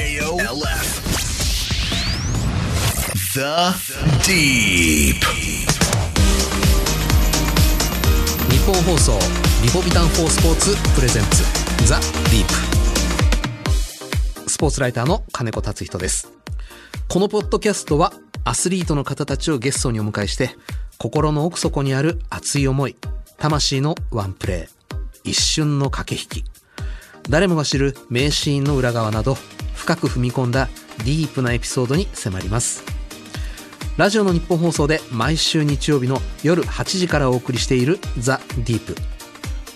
[0.00, 1.02] J O L F.
[3.34, 3.74] The
[4.24, 5.20] Deep.
[8.48, 9.18] 日本放送
[9.62, 11.44] リポビタン4スポーツプレゼンツ
[11.86, 12.46] ザ・ディー
[14.44, 16.32] プスポーツライターの金子達人です
[17.08, 20.56] このポッドキャストはアスリートの方たちをゲストにお迎えして
[20.96, 22.96] 心の奥底にある熱い思い
[23.36, 26.59] 魂のワンプレー一瞬の駆け引き
[27.28, 29.36] 誰もが知る名シーンの裏側など
[29.74, 32.84] 深く踏み込んだディープなエピソードに迫ります。
[33.96, 38.94] ラジオの日本放送で毎週日曜日の夜8時からお送りしているザ・ディープ。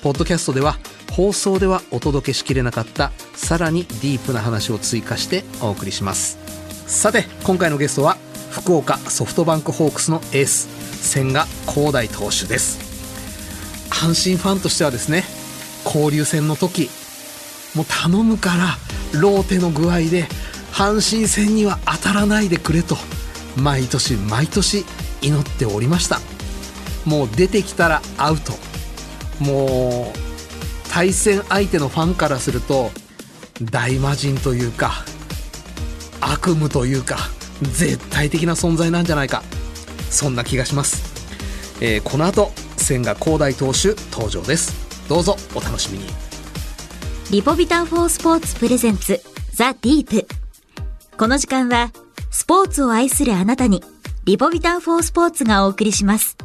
[0.03, 0.79] ポッドキャストでは
[1.13, 6.39] 放送ではお届けしきれなかったさらにディープな話を追加してお送りします。
[6.87, 8.17] さて今回のゲストは
[8.51, 10.69] 福岡ソフトバンクホークスのエース
[11.07, 12.79] 千賀滉大投手です。
[13.91, 15.25] 阪神ファンとしてはですね
[15.85, 16.89] 交流戦の時
[17.75, 18.79] もう頼むから
[19.21, 20.27] ローテの具合で
[20.73, 22.97] 阪神戦には当たらないでくれと
[23.57, 24.85] 毎年毎年
[25.23, 26.21] 祈っておりました。
[27.05, 28.53] もう出てきたらアウト。
[29.41, 30.19] もう
[30.91, 32.91] 対戦相手のファンからすると
[33.63, 35.05] 大魔神というか
[36.21, 37.19] 悪夢というか
[37.63, 39.43] 絶対的な存在なんじゃないか。
[40.11, 41.03] そんな気がします、
[41.81, 44.73] えーこの後千賀滉大投手登場です。
[45.09, 46.34] どうぞお楽しみに。
[47.31, 49.21] リポビタンフォースポーツプレゼンツ
[49.53, 50.27] ザ・ディープ。
[51.17, 51.91] この時間は
[52.31, 53.83] スポーツを愛するあなたに
[54.25, 56.37] リポビタンフォースポーツがお送りします。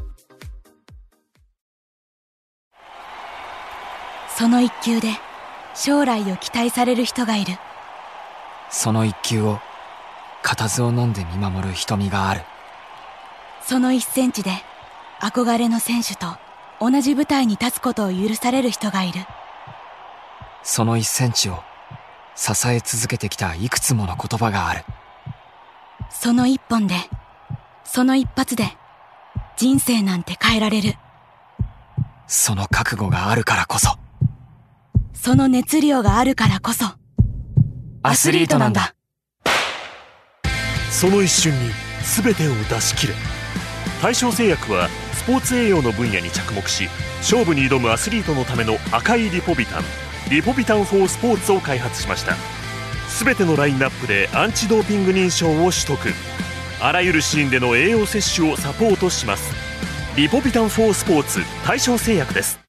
[4.37, 5.09] その一球で
[5.75, 7.53] 将来を期待される人がいる。
[8.71, 9.59] その一球を
[10.41, 12.41] 固唾を飲んで見守る瞳がある。
[13.61, 14.51] その一センチで
[15.19, 16.37] 憧れの選手と
[16.79, 19.19] 同じ舞台に立つことを許される人がいる
[20.63, 21.59] その一センチを
[22.35, 24.83] 支え続けてきたいくつもの言葉がある。
[26.09, 26.95] その一本で
[27.83, 28.77] その一発で
[29.57, 30.95] 人生なんて変えられる。
[32.27, 33.97] その覚悟があるからこそ。
[35.13, 36.85] その熱量があるからこそ。
[38.03, 38.95] アスリートなんだ。
[40.91, 41.71] その一瞬に
[42.23, 43.13] 全てを出し切れ。
[44.01, 46.87] 大正製薬はスポーツ栄養の分野に着目し
[47.17, 49.83] 勝負に挑むアスリートのための赤いリポビタン
[50.29, 52.35] リポビタン4スポーツを開発しました。
[53.23, 55.97] 全てのラインナップでアンチドーピング認証を取得。
[56.81, 59.51] あらゆるシーンでの栄養摂取をサポートします。
[60.15, 62.59] リポビタン4スポーツ大正製薬です。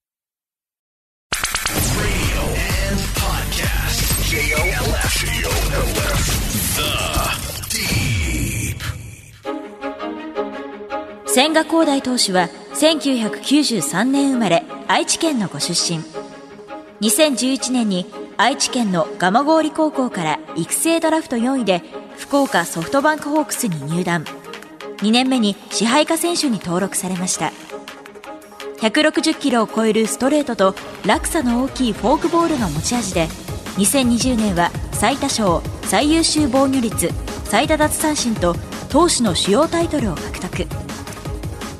[11.26, 16.02] 千賀滉大投手は1993年生まれ愛知県のご出身。
[17.00, 18.06] 2011年に
[18.36, 21.82] 愛知県の蒲郡高校から育成ドラフト4位で
[22.18, 24.24] 福岡ソフトバンクホークスに入団。
[24.98, 27.52] 2年目に支配下選手に登録されました。
[28.82, 30.74] 160キロを超えるストレートと
[31.06, 33.28] 落差の大きいフォークボールが持ち味で
[33.76, 37.08] 2020年は最多勝最優秀防御率
[37.44, 38.54] 最多奪三振と
[38.90, 40.66] 投手の主要タイトルを獲得。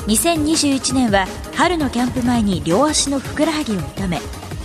[0.06, 4.18] 2021年は春のキャンプ前に両足のふくらはぎを痛め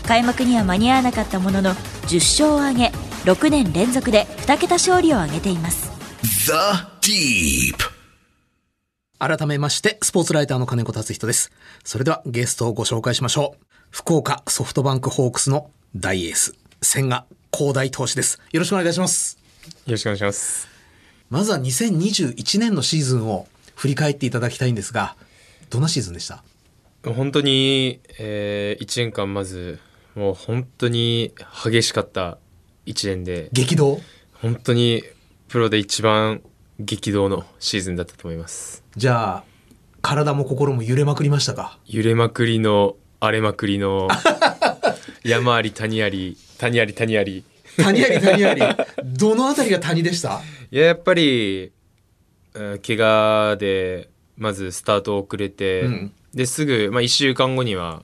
[0.05, 1.71] 開幕には間に合わなかったものの
[2.07, 2.91] 10勝を挙げ
[3.25, 5.91] 6年連続で2桁勝利を挙げています。
[6.45, 6.51] The
[7.01, 7.75] Deep.
[9.17, 11.51] 改めましてスポーツライターの金子達人です。
[11.83, 13.65] それではゲストをご紹介しましょう。
[13.89, 18.39] 福岡ソフトバンクホークスの大エース千賀滉大投手です。
[18.51, 19.37] よろしくお願いします。
[19.85, 20.67] よろしくお願いします。
[21.29, 25.15] まずは2021年のシーズンを振り返っていただきたいんですが
[25.69, 26.43] どんなシーズンでした？
[27.03, 29.79] 本当に、えー、1年間まず、
[30.15, 31.33] もう本当に
[31.63, 32.37] 激しかった
[32.85, 33.99] 1年で、激動？
[34.33, 35.03] 本当に
[35.49, 36.41] プロで一番
[36.79, 38.83] 激動のシーズンだったと思います。
[38.95, 39.43] じゃあ
[40.01, 41.77] 体も心も揺れまくりましたか？
[41.85, 44.07] 揺れまくりの、荒れまくりの、
[45.23, 47.43] 山あり谷あり、谷あり谷あり。
[47.77, 48.61] 谷あり谷あり。
[49.03, 50.41] どのあたりが谷でした？
[50.71, 51.71] いや、やっぱり、
[52.53, 56.13] うん怪我で、まずスタート遅れて、うん。
[56.33, 58.03] ですぐ、まあ、1週間後には、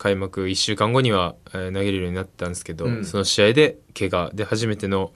[0.00, 3.04] 開幕1週間後には、えー投げれるようになったんですけど、うん。
[3.04, 5.12] その試合で怪我で初めての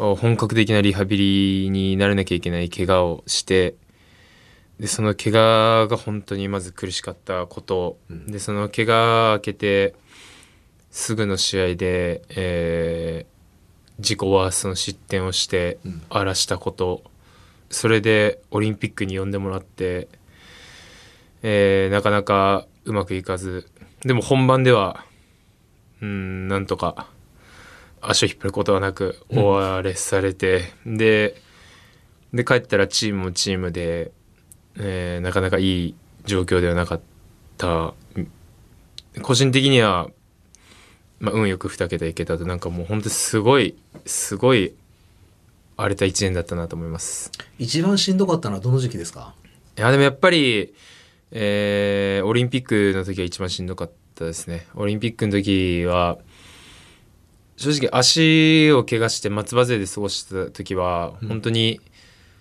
[0.00, 3.76] お本格的なリハビリにならなきゃいけない怪我をして
[4.80, 7.96] でその怪我が本当にまず苦しかったこと、
[8.26, 9.94] でその怪我明けて
[10.90, 13.32] すぐの試合で、えー
[13.98, 15.78] 自己ワーストの失点をして
[16.08, 17.04] 荒らしたこと、
[17.70, 20.08] それでオリンピックに呼んでもらって、
[21.42, 23.70] えーなかなかうまくいかず
[24.04, 25.04] でも本番では
[26.00, 27.06] うんなんとか
[28.00, 31.36] 足を引っ張ることはなく終われされて、で
[32.34, 34.10] で帰ったらチームもチームで、
[34.76, 35.94] えーなかなかいい
[36.24, 37.00] 状況ではなかっ
[37.58, 37.94] た。
[39.22, 40.08] 個人的には、
[41.20, 43.76] まあ、運よく2桁いけたとなんかもう本当にすごい
[44.06, 44.74] すごい
[45.76, 47.30] 荒れた1年だったなと思います。
[47.58, 49.34] 一番しんどかったのはどの時期ですか？
[49.78, 50.74] いやでもやっぱり、
[51.32, 54.66] えーオリンピックの時が一番しんどかったですね。
[54.74, 56.18] オリンピックの時は、
[57.56, 61.80] 正直足を怪我して松葉勢で過ごした時は、本当に、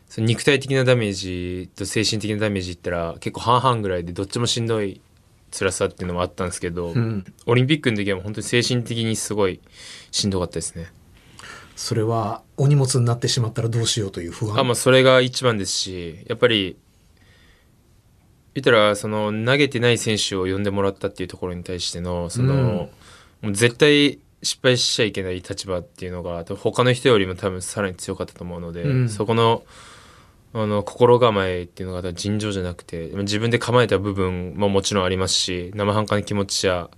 [0.08, 5.00] その肉体的なダメージと精神的なダメージいったら結構半々ぐらいでどっちもしんどい
[5.52, 9.62] 辛さっていうのもあったんですけど、んオリンピックの時は本当に精神的にすごい
[10.12, 10.92] しんどかったですね。
[11.78, 16.78] それはお荷物になってしまったらどうしようという不安あまあそれが一番ですしやっぱり
[18.54, 22.66] 言ったらその投げてない選手を呼んでもらったっていうところに対してのその、うん。
[23.42, 29.10] もう絶対失敗しちゃいけない立場っていうのが他の人よりも多分さらに強かったと思うので、うん。
[29.10, 29.64] そこの
[30.54, 36.90] あの心構えっていうのが尋常じゃなくて自分で構えた部分ももちろんありますし生半可な気持ちや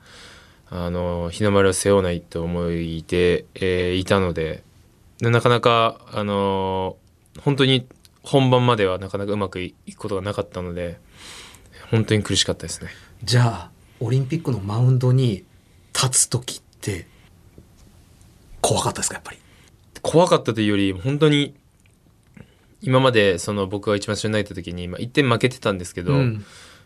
[0.72, 4.64] あの日の丸を背負わないと思いで、えーいたので
[5.20, 6.98] でなかなかあの
[7.42, 7.86] 本当に
[8.24, 11.00] 本番まではなかなかうまくいくことがなかったので
[11.94, 12.90] 本当に苦しかったですね。
[13.24, 15.46] じゃあオリンピックのマウンドに
[15.94, 17.06] 立つ時って
[18.62, 19.38] 怖かったですかやっぱり？
[20.02, 21.54] 怖かったというより本当に
[22.82, 26.46] 今までその僕が一番最初に投げた時に、まあ、1点負けてたんですけど、うん。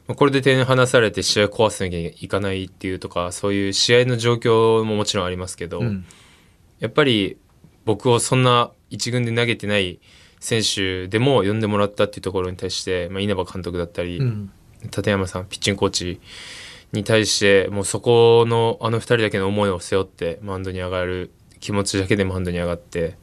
[0.10, 6.06] まあこれで点離されて試合を壊さなきゃいかないっていうとかそういう試合の状況ももちろんありますけど、うん。
[6.80, 7.38] やっぱり
[7.86, 10.02] 僕をそんな一軍で投げてない
[10.42, 14.52] 選手でも呼んでもらったっていうところに対して、まあ、稲葉監督だったり、うん
[14.84, 16.22] 立山さんピッチングコーチ
[16.92, 23.18] に対してもうそこのあの2人だけの思いを背負ってマウンドに上がる気持ちだけでマウンドに上がって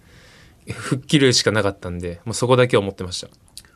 [0.67, 3.29] 吹っ切るしかなかったんでもうそこだけを思ってました。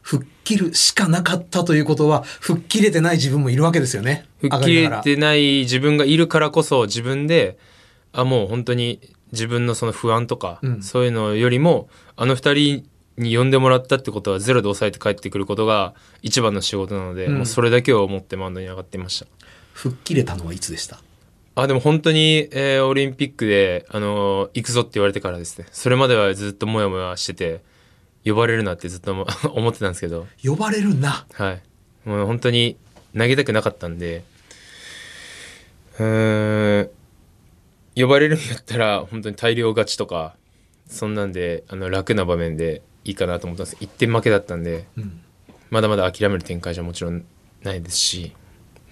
[0.03, 4.25] 吹っ切るしかなかったということは吹っ切れてない自分もいるわけですよね。
[4.41, 7.59] 吹っ切れてない自分がいるからこそ自分で
[8.13, 9.01] あもう本当に
[9.33, 10.83] 自分のその不安とか、うん。
[10.83, 17.35] そういうのよりもあの2人に呼んでもらったってことはゼロで抑えて帰ってくることが一番の仕事なので、うん。
[17.39, 19.27] もうそれだけを思ってマウンドに上がっていました。
[19.75, 21.01] 吹っ切れたのはいつでした？
[21.55, 25.67] あでも本当に、えーオリンピックで、あのー行くぞって言われてからですね。
[25.73, 27.61] それまではずっとモヤモヤしてて
[28.25, 30.27] 呼ばれるなってずっとも 思ってたんですけど。
[30.45, 31.27] 呼ばれるな。
[31.33, 31.63] はい。
[32.09, 32.77] もう本当に
[33.17, 34.23] 投げたくなかったんで。
[35.99, 36.91] うーん。
[37.97, 40.37] 呼ばれるんやったら本当に大量勝ちとか
[40.87, 43.77] そんなんであの楽な場面でいいかなと思ったんです。
[43.77, 45.21] 1点負けだったんでうん。
[45.71, 47.25] まだまだ諦める展開じゃもちろん
[47.63, 48.35] ないですし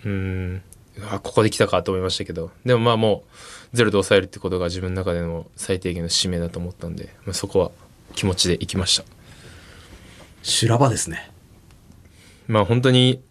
[0.05, 0.63] うーん。
[1.11, 2.51] あここで来たかと思いましたけど。
[2.65, 3.25] でもまあも
[3.73, 7.71] うゼロで抑えるってことが自分の中での最低限の使命だと思ったんで、まあ、そこは
[8.15, 9.05] 気持ちでいきました。
[10.43, 11.31] 修羅場ですね。
[12.49, 13.23] まあ本当に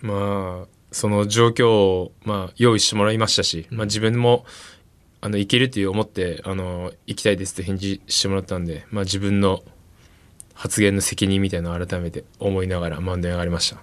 [0.00, 4.44] まあその状況をまあ用意してもらいましたし、まあ、自分も
[5.24, 9.62] あのいけるという思ってあの行きたいですって返事してもらったんで、まあ、自分の
[10.52, 13.80] 発言の責任みたいなのを改めて思いながらマウンドに上がりました。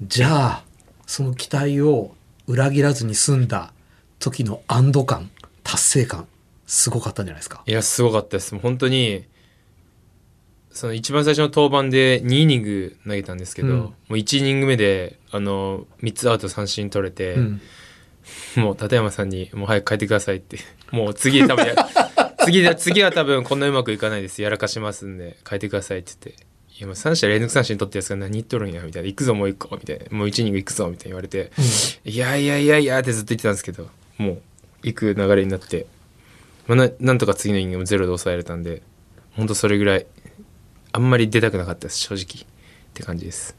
[0.00, 0.64] じゃあ
[1.04, 2.14] その期待を
[2.46, 3.72] 裏切らずに済んだ
[4.20, 5.30] 時の安堵感
[5.64, 6.28] 達成感
[6.66, 7.64] すごかったんじゃないですか？
[7.66, 8.54] いやすごかったです。
[8.54, 9.24] もう本当に
[10.70, 13.76] その一番最初の登板で2イニング投げたんですけど、うん。
[13.78, 17.60] もう1イニング目であの3つアウト三振取れて、うん
[18.56, 20.58] もう立山さんに「もう早く帰ってください」って。
[20.90, 21.74] もう次多分や
[22.44, 24.42] 次で次は多分こんなうまくいかないです。
[24.42, 26.44] やらかしますんで帰ってくださいって言って
[26.78, 31.50] 「いやもう3者連続三振取ってやつが何言っとるんや」みたいな「行くぞもう一個」みたいな「もう1イニング行くぞ」みたいな言われて
[32.04, 33.88] 「いやいやいやいや」ってずっと言ってたんですけど
[34.18, 34.42] もう
[34.82, 35.86] 行く流れになって、
[36.66, 38.82] まあ、ななんとか次のイニングもゼロで抑えれたんで
[39.36, 40.06] 本当それぐらい
[40.92, 42.46] あんまり出たくなかったです正直っ
[42.92, 43.56] て感じです。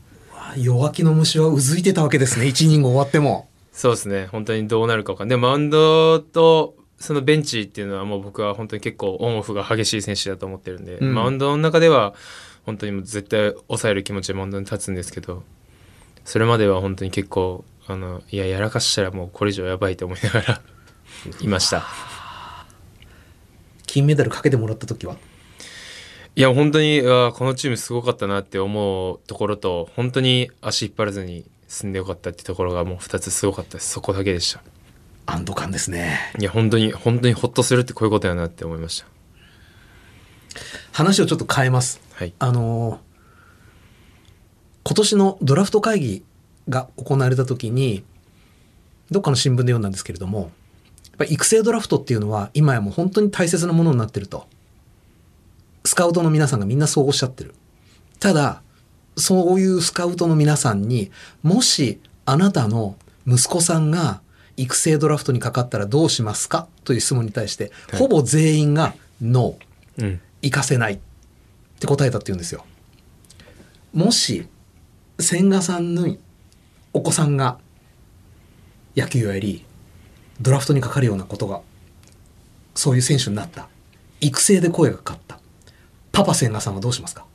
[0.57, 4.27] 弱気の虫はうずいてたわけですね1イニング終わってもそうですね。
[4.27, 5.37] 本当にどうなるか分かんない。
[5.37, 11.13] でもマウンドとそのベンチっていうのはもう僕は本当に結構オンオフが激しい選手だと思ってるんで、うん。
[11.13, 12.13] マウンドの中では
[12.65, 15.43] 本当にもう絶対抑える気持ちでマウンドに立つんですけど
[16.23, 20.61] それまでは本当に結構あのいややらかしたらもうこれ以上やばいと思いながら
[21.41, 21.85] いました。
[23.85, 25.17] 金メダルかけてもらった時は？
[26.35, 33.89] いや本当にこのチームすごかったなって思うところと本当に足引っ張らずに進んでよかったってところがもう2つすごかったです。
[33.89, 34.61] そこだけでした。
[35.25, 36.19] 安堵感ですね。
[36.39, 39.07] いや本当に本当にホッとするってこういうことやなって思いました。
[40.91, 41.99] 話をちょっと変えます。
[42.13, 42.33] はい。
[42.39, 43.13] あのー
[44.85, 46.25] 今年のドラフト会議
[46.67, 48.03] が行われた時に
[49.11, 50.51] どっかの新聞で読んだんですけれども
[51.17, 54.47] ぱ育成ドラフトっていうのは今やもう本当に大切なものになってると。
[55.85, 57.53] スカウトの皆さんがみんなそうおっしゃってる。
[58.19, 58.61] ただ、
[59.15, 62.95] そういうスカウトの皆さんに、もしあなたの
[63.27, 64.21] 息子さんが
[64.57, 70.99] 育成ドラフトにかかったらどうしますかという質問に対して、はいほぼ全員がノー、うん行かせないっ
[71.79, 72.65] て答えたって言うんですよ。
[73.93, 74.47] もし、
[75.19, 76.17] 千賀さんの
[76.91, 77.59] お子さんが
[78.97, 79.63] 野球をやり、
[80.41, 81.61] ドラフトにかかるようなことが、
[82.75, 83.69] そういう選手になった。
[84.19, 85.39] 育成で声がかかった。
[86.11, 87.25] パパ千賀さんはどうしますか？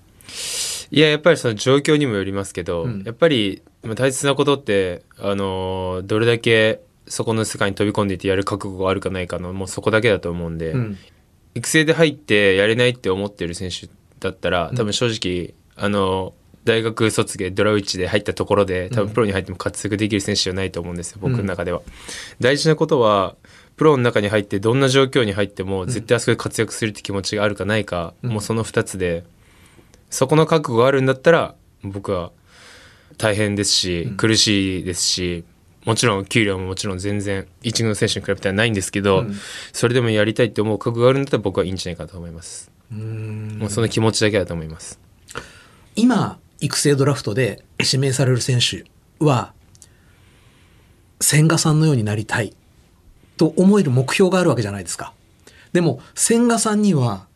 [0.91, 3.03] いややっぱりその状況にもよりますけど、うん。
[3.05, 10.99] やっぱりまあ大切なことってあのーどれだけそこの世界に飛び込んでいってやる覚悟があるかないかのもうそこだけだと思うんで、うん。
[11.55, 13.89] 育成で入ってやれないって思ってる選手
[14.21, 21.81] だったら多分正直、あの大学卒業ドラウチで入ったところで多分プロに入っても活躍できる選手じゃないと思うんですよ、僕の中では。
[22.41, 23.37] 大事なことは
[23.77, 28.31] プロの中に入ってどんな状況に入っても絶対あそこで活躍するって気持ちがあるかないか、うん。
[28.33, 29.25] もうその2つで
[30.11, 32.33] そこの覚悟があるんだったら僕は
[33.17, 35.45] 大変ですし、苦しいですし
[35.85, 39.35] もちろん給料ももちろん全然一軍の選手に比べたらないんですけど、うん
[39.73, 42.71] それでもやりたいって思う覚悟があるんだったら僕はいいんじゃないかと思います。
[42.91, 45.01] もうその気持ちだけだと思います。
[45.97, 48.85] 今、育成ドラフトで指名される選手
[49.25, 49.53] は、
[51.21, 52.55] 千賀さんのようになりたい
[53.37, 55.13] と思える目標があるわけじゃないですか。
[55.73, 57.27] でも、千賀さんには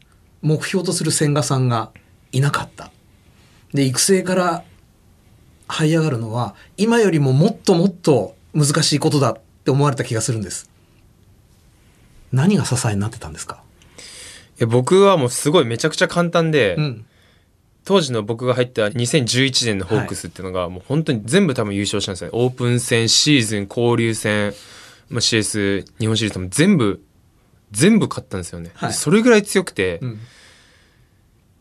[0.40, 1.90] 目標とする千賀さんが
[2.32, 2.90] いなかった。
[3.72, 4.64] で、育成から
[5.68, 10.68] 這い上がるのは、今よりももっともっと難しいことだって思われた気がするんです。
[12.32, 13.62] 何が支えになってたんですか？
[14.58, 17.06] いや僕はもうすごいめちゃくちゃ簡単で、うん。
[17.84, 22.30] 当時の僕が入った2011年のホークスっていうのがもう本当に全部多分優勝したんですよね。
[22.34, 24.54] オープン戦、シーズン、交流戦、
[25.10, 27.02] まあ、CS、日本シリーズとも全部、
[27.72, 28.70] 全部勝ったんですよね。
[28.74, 30.20] はいでそれぐらい強くて、うん。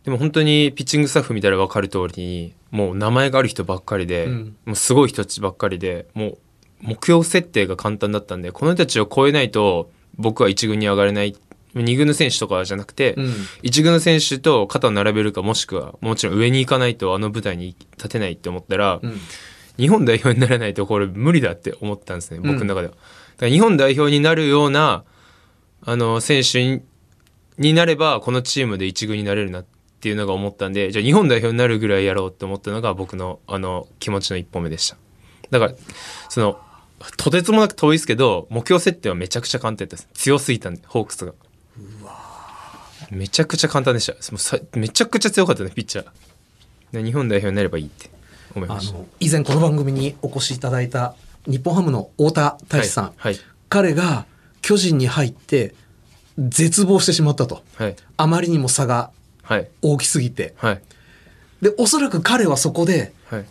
[0.04, 6.38] でも本当にピッチングスタッフ見たら分かる通りにもう名前がある人ばっかりで、うんもうすごい人たちばっかりでもう
[6.82, 11.36] 目標設定が簡単だったんでこの人たちを超えないと僕は一軍に上がれない
[11.76, 19.20] 二軍の選手とかじゃなくて、うん一軍の選手と肩を並べるかもしくはもちろん上に行かないとあの舞台に立てないって思ったら、うん。
[19.78, 22.94] 日本代表にならないとこれ無理だって思ったんですねん僕の中では。
[22.94, 22.98] だか
[23.46, 25.06] ら日本代表になるような
[25.84, 26.82] あの選手に
[27.58, 34.98] になればこのチームで一軍になれるなっていうのが思ったんでじゃあ日本代表になるぐらいやろうって思ったのが僕のあの気持ちの一歩目でした。
[35.50, 35.74] だから
[36.30, 36.60] その
[37.18, 40.08] とてつもなく遠いですけど目標設定はめちゃくちゃ簡単です。
[40.14, 41.34] 強すぎたんでホークスが。
[43.10, 44.14] めちゃくちゃ簡単でした。
[44.78, 46.08] めちゃくちゃ強かったねピッチャー。
[46.92, 48.10] で日本代表になればいいって
[48.56, 48.96] 思いました。
[48.96, 51.16] あの以前この番組にお越しいただいた
[51.48, 53.40] 日本ハムの太田大志さん、はいはい。
[53.70, 54.26] 彼が
[54.62, 55.74] 巨人に入って
[56.38, 57.64] 絶望してしまったと。
[57.76, 57.96] はい。
[58.18, 59.21] あまりにも差がはい
[59.82, 60.54] 大きすぎて。
[60.58, 60.82] はい。
[61.62, 63.46] でおそらく彼はそこではい。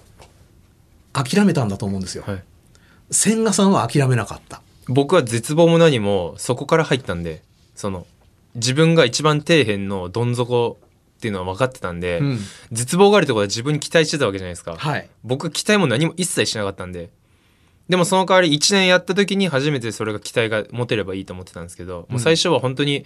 [1.13, 2.43] 諦めたんだと思うんですよ、はい。
[3.11, 4.63] 千賀さんは諦めなかった。
[4.89, 7.43] 僕は絶望も何もそこから入ったんで
[7.75, 8.07] その
[8.55, 10.79] 自分が一番底辺のどん底
[11.19, 12.39] っていうのは分かってたんで、うん。
[12.73, 15.09] 絶望があるってことは自分に期待してたわけじゃないですか、はい。
[15.23, 17.11] 僕は期待も何も一切しなかったんで。
[17.89, 23.05] でもその代わり1年やった時に初めてそれが期待が持てればいいと思ってたんですけど、もう最初は本当に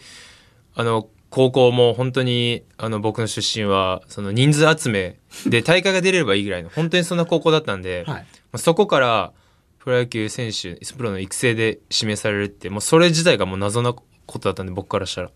[0.75, 8.23] あの高校も本当にあの僕の出身はその人数集めで大会が出れればいいぐらいの本当にそんな高校だったんで、はい。
[8.23, 9.33] まあそこから
[9.81, 15.33] プロ野球選手プロの育成で指名されるってもうそれ自体がもう謎なことだったんで僕からしたら。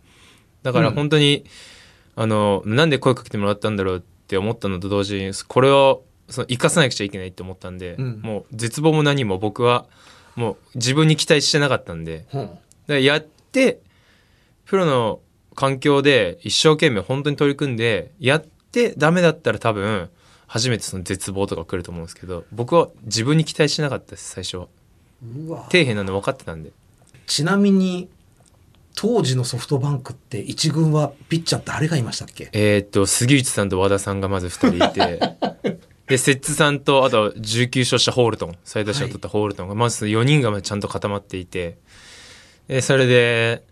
[0.62, 1.44] だから本当に、
[2.14, 8.20] あのなんで声かけてもらったんだろうって思ったのと同時にこれをその生かさなくちゃいけないって思ったんで、うん。
[8.22, 9.86] もう絶望も何も僕は
[10.36, 12.26] もう自分に期待してなかったんで。
[12.28, 12.42] ほう。
[12.42, 13.80] だからやって
[14.64, 15.18] プロの
[15.58, 20.08] 環境で一生懸命本当に取り組んでやってダメだったら多分
[20.46, 24.68] 初めてその絶望とか来ると思うんですけど僕は自分に期待してなかったです最初は。
[25.64, 26.70] 底辺なの分かってたんで。
[27.26, 28.08] ちなみに
[28.94, 32.50] 当時のソフトバンクって一軍はピッチャー誰がいましたっけ？
[32.52, 35.20] えーっと杉内さんと和田さんがまず2人いて。
[36.06, 38.54] で摂津さんとあと19勝したホールトン。
[38.62, 41.78] 最多勝を取ったホールトンがまず4人がちゃんと固まっていて。
[42.68, 43.62] でそれでえ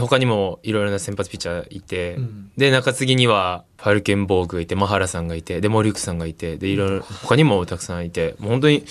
[0.00, 2.50] 他にもいろいろな先発ピッチャーいて、うん。
[2.56, 8.84] で中継ぎにはファルケンボーグがいてマハラさんがいてで森口さんがいてでいろいろ他にもたくさんいてもう本当に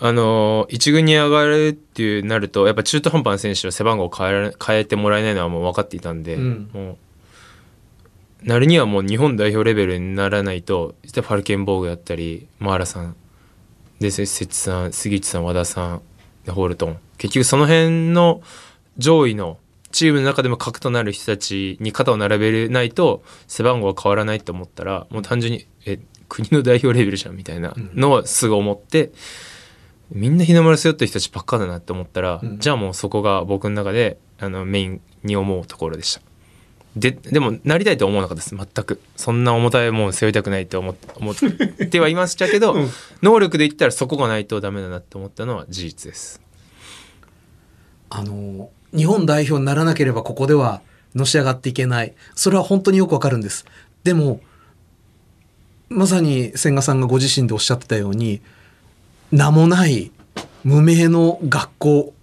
[0.00, 6.70] あのー一軍に上がるっていうなるとやっぱ中途半端な選手は背番号を変えられ変えてもらえないのはもう分かっていたんで、うん。
[6.72, 6.96] もう
[8.46, 13.16] なるにはもう日本代表レベルにならないとファルケンボーグだったりマハラさん
[13.98, 16.02] でせ摂津さん杉内さん和田さん
[16.44, 16.98] でホールトン。
[17.18, 18.40] 結局その辺の
[18.96, 19.58] 上位の
[19.92, 29.12] チームの中でも核となる人たちに肩を並べれないと背番号は変わらないと思ったらもう単純にえ国の代表レベルじゃんみたいなのをすぐ思って、
[30.10, 32.58] みんな日の丸背負ってる人たちばっかだなって思ったら、うん。
[32.58, 36.20] じゃあもうそこが僕の中であのメインに思うところでした。
[36.96, 38.56] ででもなりたいとは思わなかったです。
[38.56, 39.00] 全く。
[39.16, 41.34] そんな重たいもん背負いたくないと思っ思っ
[41.90, 42.74] てはいましたけど、
[43.22, 46.40] 能力で言ったらそこがないとダメだなって思ったのは事実です。
[48.10, 50.80] あの、日本代表にならなければここでは
[51.14, 52.14] のし上がっていけない。
[52.34, 53.64] それは本当によくわかるんです。
[54.04, 54.40] でも、
[55.88, 58.40] まさに千賀さんがご自身でおっしゃってたように、
[59.32, 60.10] 名もない
[60.64, 62.14] 無名の学校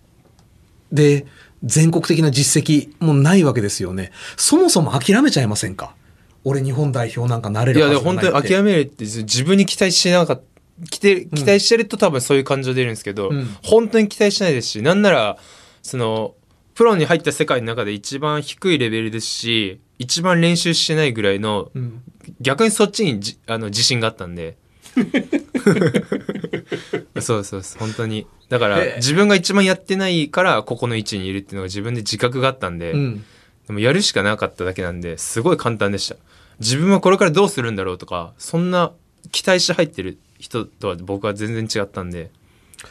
[0.91, 1.25] で
[1.63, 4.11] 全国的な実績もないわけですよね。
[4.37, 5.95] そもそも諦めちゃいませんか？
[6.43, 10.43] 俺日本代表なんかなれいるはやでも本ずいって当に諦めるって自分に期待してなかった
[10.91, 15.37] 期待してると多分そういう感情出るんですけど、うん本当に期待してないですしなんなら
[15.81, 16.35] その
[16.75, 22.03] プロに入った世界の中で一番低いレベルですし一番練習してないぐらいの、ん。
[22.41, 24.57] 逆にそっちにじあの自信があったんで。
[27.19, 28.27] そうそうそう本当に。
[28.49, 33.23] だから自分が一番やってないからここの位置にいるっていうのが自分で自覚があったんで、うん。
[33.67, 36.17] でもやるしかなかっただけなんですごい簡単でした。
[36.59, 38.91] 自分はこれからどうするんだろうとかそんな
[39.31, 42.29] 期待して入ってる人とは僕は全然違ったんで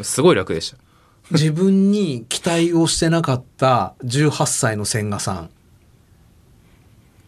[0.03, 0.77] すごい楽でした
[1.31, 5.51] 自分に期待をしてなかった18歳の千賀さん。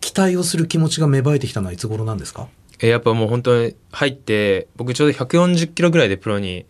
[0.01, 2.49] 期待をする気持ちが芽生えてきたのはいつ頃なんですか？
[2.81, 6.67] えやっぱもう本当に入って僕ちょうど140キロぐらいでプロに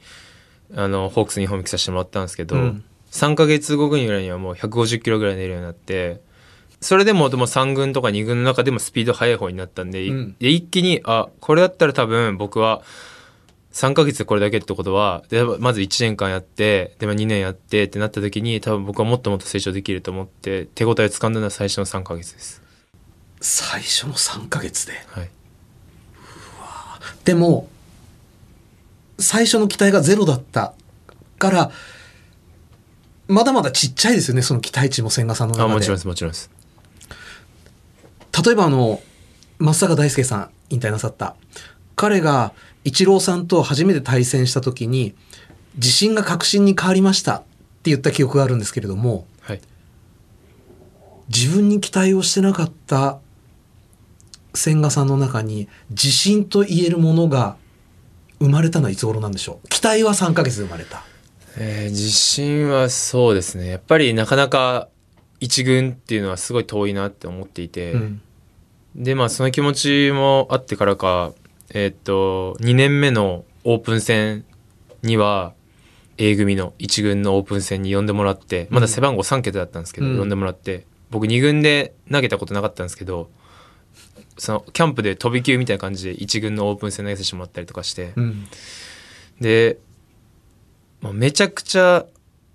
[0.74, 2.84] あのホークスに本気させてもらったんですけど、うん。
[3.10, 6.20] 3ヶ月後ぐらいにはもう150キロぐらい出るようになって
[6.80, 10.36] それでもでも3軍とか2軍の中でもスピード速い方になったんで,い、うん。
[10.38, 12.82] で一気にあこれだったら多分僕は
[13.76, 22.62] 3ヶ月でこれだけってことはでまず1年間やってでも2年やってってなった時に多分僕はもっともっと成長できると思って手応えをつかんだのは最初の3ヶ月です。
[23.42, 24.94] 最初の3ヶ月で？
[25.08, 25.30] はい
[27.26, 27.68] でも、
[29.18, 30.74] 最初の期待がゼロだった
[31.38, 31.70] から、
[33.26, 35.72] まだまだちっちゃいですよね、その期待値も千賀さんの中で。
[35.72, 36.50] あもちろんですもちろんです。
[38.44, 39.02] 例えばあの、
[39.58, 41.34] 松坂大輔さん引退なさった。
[41.96, 42.52] 彼が
[42.84, 45.14] イチローさんと初めて対戦した時に、
[45.76, 47.40] 自信が確信に変わりましたっ
[47.82, 49.60] て言った記憶があるんですけれども、はい。
[51.28, 53.18] 自分に期待をしてなかった
[54.54, 57.56] 千賀さんの中に自信と言えるものが
[58.38, 59.68] 生まれたのはいつ頃なんでしょう？
[59.68, 61.02] 期待は3ヶ月で生まれた。
[61.58, 63.68] えー自信はそうですね。
[63.68, 64.88] やっぱりなかなか
[65.40, 68.20] 一軍っていうのはすごい遠いなって思っていて、うん。
[68.94, 71.32] でまあその気持ちもあってからか
[71.70, 74.44] えーっと2年目のオープン戦
[75.02, 75.54] には
[76.18, 80.18] A 組の1軍のオープン戦に呼んでもらってまだ背番号3桁だったんですけど、うん。
[80.18, 83.30] 呼んでもらって僕2軍で投げたことなかったんですけど
[84.38, 88.46] そのキャンプで飛び級みたいな感じで1軍のオープン戦投げさせてもらったりとかして、うん。
[89.40, 89.78] で、
[91.00, 92.04] まあめちゃくちゃ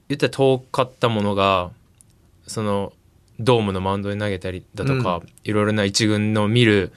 [0.07, 1.71] 言ったら遠かったものが
[2.45, 2.93] その
[3.39, 5.29] ドームのマウンドに投げたりだとか、うん。
[5.43, 6.91] いろいろな一軍の見る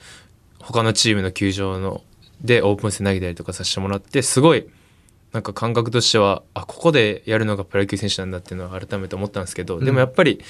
[0.65, 2.01] 他のチームの球場の
[2.41, 4.67] でオープン戦投げたりとかさせてもらってすごい
[5.31, 10.41] なんか感覚としてはあここでやるのがプロ野球選手なんだっていうのは改めて思ったんですけど、でもやっぱり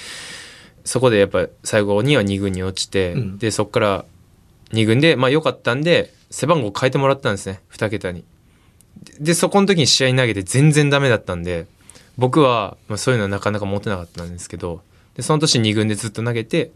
[0.84, 3.38] そこでやっぱ最後には2軍に落ちて、うん。
[3.38, 4.04] でそこから
[4.70, 7.60] 2軍でまあ良かったんで背番号変えてもらったんですね。
[7.72, 8.24] 2桁に。
[9.20, 11.66] でそこの時に試合に投げて全然ダメだったんで
[12.16, 14.80] 僕は、まあ、そういうのはなかなか持てなかったんですけど
[15.16, 16.70] でその年2軍でずっと投げて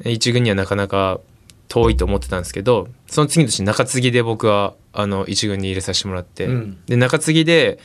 [0.00, 1.20] 1軍にはなかなか
[1.68, 6.78] 遠いと思ってたんですけどその次の年中継ぎで僕はあの1軍に入れさせてもらって、うん。
[6.86, 7.78] で中継ぎで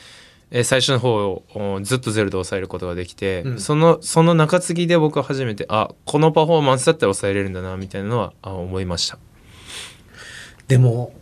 [0.50, 3.58] えー最初の方をおずっとゼロで抑えることができて、うん。
[3.60, 9.18] そのその中継ぎで僕は初めてあこのパフォーマンスだったら抑えれるんだなみたいなのはあ思いました。
[10.68, 11.14] でも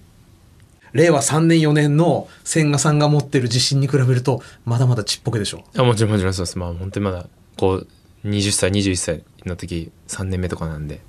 [0.92, 5.62] 令和3年4年の千賀さんが持ってる自信に比べるとまだまだちっぽけでしょ？
[5.76, 6.58] あもちろんもちろんそうです。
[6.58, 7.86] まあ本当にまだこう
[8.24, 11.00] 20歳21歳の時3年目とかなんで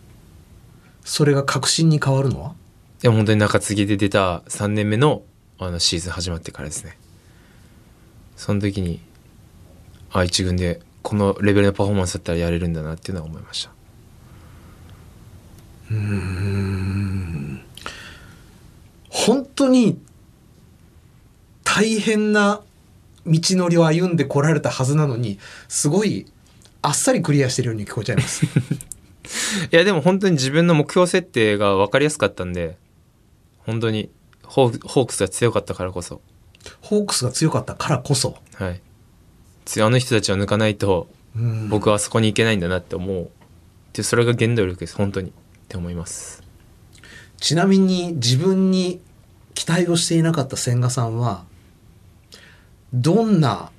[1.03, 2.53] それが確信に変わるのは？
[3.01, 5.23] でも本当に中継ぎで出た3年目の
[5.57, 6.97] あのシーズン始まってからですね。
[8.35, 8.99] その時に
[10.11, 13.71] あ一軍でこのレベルのパフォーマンスだったらやれるんだなっていうのは思いました。
[19.09, 19.99] 本当に
[21.63, 22.61] 大変な
[23.25, 25.37] 道のりを歩んでこられたはずなのに
[25.67, 26.25] すごい
[26.81, 28.45] あっさりクリアしてるように聞こえちゃいます
[29.71, 32.77] いやでも本当に自分の目標設定が分かりやすかったんで
[33.59, 34.09] 本当に
[34.43, 36.21] ホークスが強かったからこそ。
[36.81, 38.37] ホークスが強かったからこそ。
[38.55, 38.81] はい。
[39.81, 41.69] あの人たちを抜かないとうん。
[41.69, 43.29] 僕はあそこに行けないんだなって思う。
[43.93, 45.33] でそれが原動力です本当にっ
[45.67, 46.43] て思います。
[47.39, 49.01] ちなみに自分に
[49.53, 51.43] 期待をしていなかった千賀さんは
[52.93, 53.71] どんな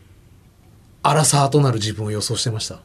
[1.03, 2.81] アラサーとなる自分を予想してました？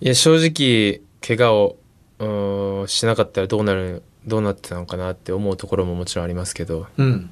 [0.00, 1.76] いや正直怪我
[2.18, 6.86] をしなかったらどうなるどうなってたのかなって思うところももちろんありますけど。
[6.96, 7.30] うん。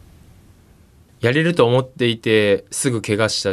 [1.21, 3.51] やれると思っていてすぐ怪我した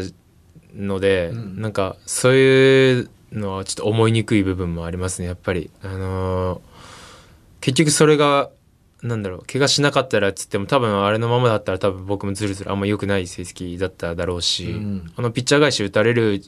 [0.75, 1.61] ので、うん。
[1.61, 5.69] なんかそういうのはちょっと思いにくい部分もありますねやっぱり。
[5.81, 6.75] あのー
[7.61, 8.51] 結局それが
[9.01, 15.11] なんだろう怪我しなかったらっつっても多分あれのままだったら多分僕もずるずるあんま良くない成績だっただろうし、うん。
[15.15, 16.43] あのピッチャー返し打たれる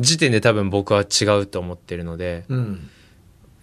[0.00, 2.90] 時点で多分僕は違うと思ってるので、うん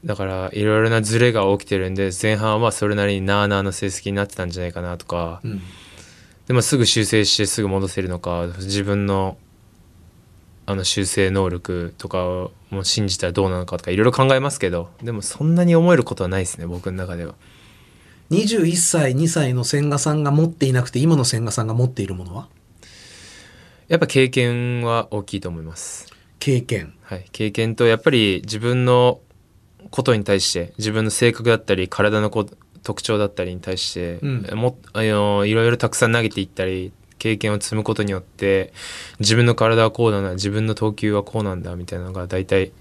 [0.05, 5.61] だからいろいろなズレが起きてるんで前半はそれなりになあなあの成績になってたんじゃないかなとか、うん
[6.47, 9.37] でもすぐ修正してすぐ戻せるのか自分の
[10.65, 12.51] あの修正能力とかを
[12.83, 17.35] 信じたらどうなのかとかいろいろ考えますけどでもそんなに思えることはないですね僕の中では。
[18.31, 22.47] 21歳2歳の千賀さんが持っていなくて今の千賀さんが持っているものは？
[23.87, 26.13] やっぱ経験は大きいと思います
[26.47, 26.93] 経験。
[27.01, 27.25] はい。
[27.33, 29.19] 経験とやっぱり自分の
[29.91, 32.45] ことに対して自分の性格だったり体のこ
[32.83, 34.41] 特徴だったりに対して、うん。
[34.57, 38.71] もあのいろいろたくさん投げていったり経験を積むことによって
[39.19, 42.71] 自分の体はこうだな自分の投球はこうなんだみたいなのが大体、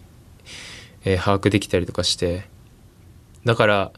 [1.04, 2.44] えー把握できたりとかして。
[3.44, 3.92] だから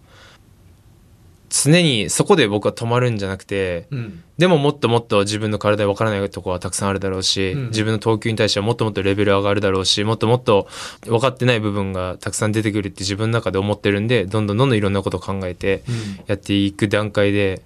[1.50, 4.22] 常にそこで僕は止まるんじゃなくて、うん。
[4.38, 7.66] でももっともっと自分の体で分からないところはたくさんあるだろうし、うん。
[7.68, 10.68] 自分の投球に対してはもっともっとレベル上がるだろうしもっともっと
[11.04, 15.94] 分かってない部分がたくさん出てくるって自分の中で思ってるんでどんどんどんどんいろんなことを考えてうん。
[16.26, 17.62] やっていく段階で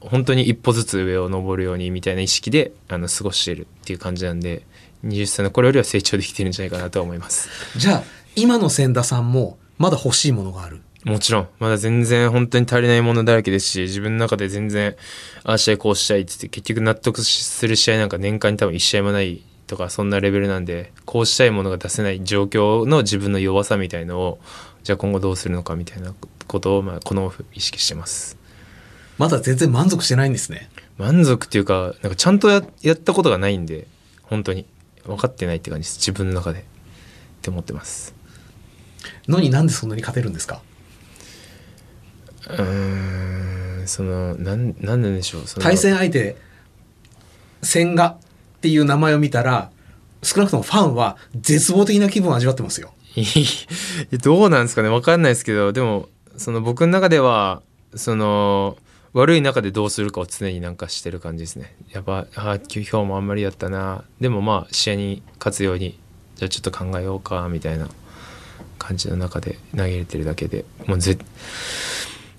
[0.00, 4.62] 本当に一歩ずつ上を登るようにみたいな意識であの過ごしているっていう感じなんで
[5.04, 7.48] 20歳の頃よりは成長できてるんじゃないかなと思います。
[7.76, 8.02] じゃあ
[8.34, 11.48] 今の千田さんもまだ欲しいものがあるもちろん。
[11.60, 14.96] まだ全然本当に足りないものだらけですし自分の中で全然
[15.44, 24.38] ああしたいこうしたいって言って結局納得する試合なんか年間に多分1試合もないとかそんなレベルなんでこうしたいものが出せない状況の自分の弱さみたいのを
[24.82, 26.12] じゃあ今後どうするのかみたいな
[26.48, 28.36] ことをまあこのオフ意識してます。
[29.16, 30.68] まだ全然満足してないんですね。
[30.98, 33.86] 満足っていうかなんかちゃんとややったことがないんで
[34.22, 34.66] 本当に。
[35.04, 35.98] 分かってないって感じです。
[36.00, 36.58] 自分の中で。
[36.58, 36.62] っ
[37.42, 38.12] て思ってます。
[39.28, 40.60] のになんでそんなに勝てるんですか？
[42.48, 46.36] うーんそのなんなんでしょう対戦相手
[47.62, 49.70] 千賀っていう名前を見たら
[50.22, 52.92] 少なくともファンは絶望的な気分を味わってますよ。
[54.22, 54.88] どうなんですかね。
[54.90, 57.62] 分かんないですけどでもその僕の中では
[57.94, 58.76] その
[59.12, 61.74] 悪い中でどうするかを常になんかしてる感じですね。
[61.90, 64.04] やっぱあ今日もあんまりやったな。
[64.20, 65.98] でもまあ試合に勝つように
[66.34, 67.88] じゃあちょっと考えようかみたいな
[68.78, 71.16] 感じの中で投げれてるだけでもうぜ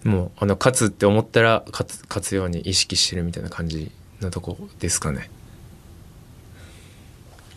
[0.03, 5.29] もうあの勝つって思ったら勝つ勝つように意識してるみたいな感じのとこですかね。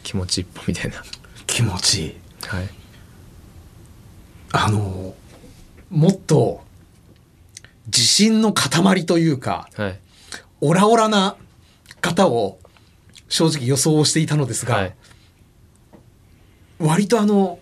[0.03, 1.03] 気持ち一歩みたいな。
[1.47, 2.15] 気持ちいい。
[2.47, 2.69] はい。
[4.53, 5.15] あの
[5.91, 6.63] もっと
[7.87, 10.01] 自信の塊というかはい。
[10.61, 11.37] オラオラな
[12.01, 12.59] 方を
[13.29, 14.95] 正直予想をしていたのですが、はい。
[16.79, 17.59] 割とあの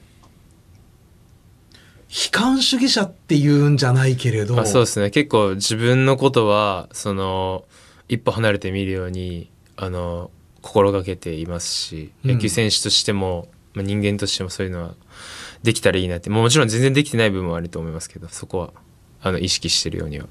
[2.08, 4.58] 悲観主義者っていうんじゃないけれど。
[4.58, 5.10] あそうですね。
[5.10, 7.64] 結構自分のことはその
[8.08, 10.30] 一歩離れて見るようにあの
[10.62, 12.32] 心がけていますしうん。
[12.32, 14.94] 野球選手としても、まあ、人間としてもそういうのは
[15.62, 16.30] できたらいいなって。
[16.30, 18.72] もうもちろん全然できてない部分はあると思いますけどそこは
[19.20, 20.26] あの意識してるようには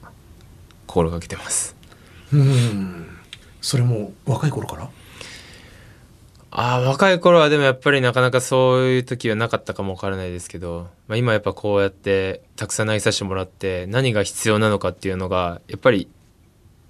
[0.88, 1.76] 心がけてます。
[2.34, 3.08] うん。
[3.62, 4.90] それも若い頃から？
[6.60, 16.10] あー若い頃はでもやっぱりなかなかそういう時はなかったかもわからないですけど、まあ、今やっぱこうやってたくさん投げさせてもらって何が必要なのかっていうのがやっぱり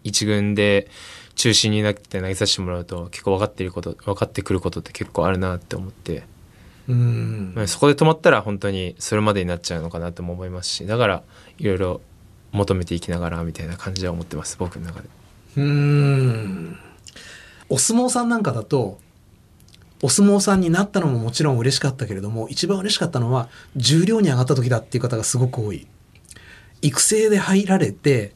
[0.05, 0.87] 一軍で
[1.35, 6.23] 中心になって投げさせてもらうと結構分かっていること分かってくることって結構あるなって思って、
[6.87, 7.51] うん。
[7.53, 11.23] まあそこで止まったら本当にそれまでになっちゃうのかなとも思いますしだから
[11.57, 12.01] いろいろ
[12.53, 15.09] 求めていきながらみたいな感じは思ってます僕の中で。
[15.57, 16.79] うん。
[17.67, 18.97] お相撲さんなんかだと
[20.03, 25.87] お相撲さんになったのももちろん嬉しかったけれども一番嬉しかったのは重量に上がった時だっていう方がすごく多い。
[26.83, 28.33] 育成で入られて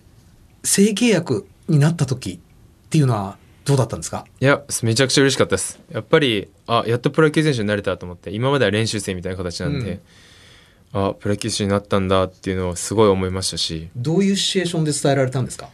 [0.64, 4.26] 正契約になった時っていうのはどうだったんですか？
[4.40, 5.80] いやめちゃくちゃ嬉しかったです。
[5.92, 10.02] やっぱりあやっとプロ野球選手になれたと思って今までは練習生みたいな形なんで、
[10.94, 13.90] あプロ野球選手になったんだっていうのをすごい思いましたし。
[13.96, 15.70] どういうシチュエーションで伝えられたんですか？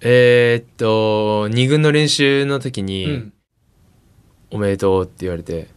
[0.00, 3.32] えーっと2軍の練習の時に、うん
[4.50, 5.68] おめでとうって言われて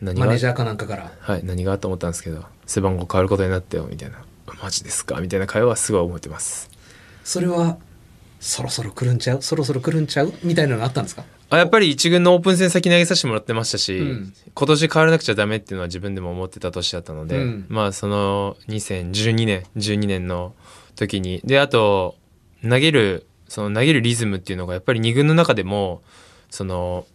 [0.00, 0.26] 何が？
[0.26, 1.12] マネージャーかなんかから。
[1.20, 1.78] はい何が？
[1.78, 4.24] と思ったんですけど背番号変わることになったよみたいな。
[4.62, 5.20] マジですか？
[5.20, 6.70] みたいな会話はすごい覚えてます。
[7.24, 7.78] それは、
[8.40, 9.42] そろそろ来るんちゃう？
[9.42, 10.32] そろそろ来るんちゃう？
[10.42, 11.24] みたいなのがあったんですか？
[11.50, 14.34] あやっぱり一軍のオープン戦先投げさせてもらってましたし、うん。
[14.54, 17.66] 今年変わらなくちゃダメっていうのは自分でも思ってた年だったので、うん。
[17.68, 20.54] まあその2012年12年の
[20.96, 22.16] 時にであと
[22.62, 26.02] 投げるその投げるリズムっていうのがやっぱり二軍の中でも
[26.50, 27.06] その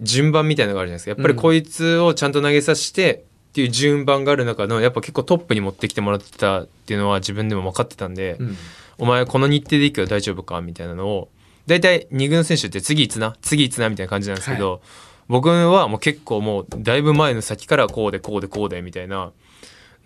[0.00, 1.10] 順番みたいなのがあるじゃないですか。
[1.10, 8.56] やっぱりこいつをちゃんと投げさせてっていう順番がある中のやっぱ結構トップに持ってきてもらってたっていうのは自分でも分かってたんで、うん。
[8.98, 11.28] お前この日程でいくよ大丈夫かみたいなのを。
[11.66, 14.80] 大体二軍の選手って次いつな次いつなみたいな感じなんですけど、
[15.28, 19.32] 僕はもう結構もうだいぶ前の先からこうでこうでこうでみたいな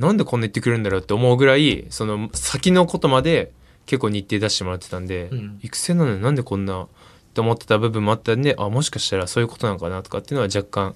[0.01, 3.53] なんでこんな言ってくれるんだろうって思うぐらいその先のことまで
[3.87, 5.61] 結構日程出してもらってたんで、うん。
[5.63, 6.89] 育成なのになんでこんな
[7.33, 10.95] って思ってた部分もあったんであもしかしたらそういうことなのかなとかっていうのは若干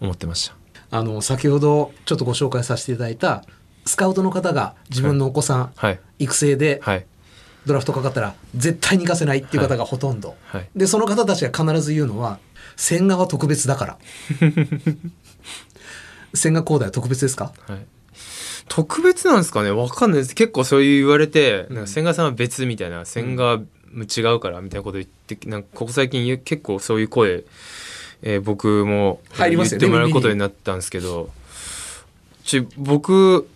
[0.00, 0.56] 思ってました。
[0.90, 3.44] あの、先ほどちょっとご紹介させていただいた、
[3.84, 6.00] スカウトの方が自分のお子さん、はい。
[6.18, 7.06] 育成ではい。
[7.66, 10.36] ドラフトかかったら絶対に行かせないっていう方がほとんど。
[10.46, 10.68] はい。
[10.76, 12.38] で、その方たちが必ず言うのは、
[12.76, 13.98] 千賀は特別だから。
[16.34, 17.52] 千賀滉大は特別ですか？
[17.66, 17.86] はい、
[18.68, 19.70] 特別なんですかね？
[19.70, 20.34] わかんないです。
[20.34, 23.60] 結構そういう言われて、なんか千賀さんは別みたいな千賀
[24.04, 27.44] 違うからみたいなこと言ってなんかここ最近結構そういう声、
[28.22, 31.30] えー僕も言っ入りますよねてもらうことになったんですけど
[32.44, 33.48] ち僕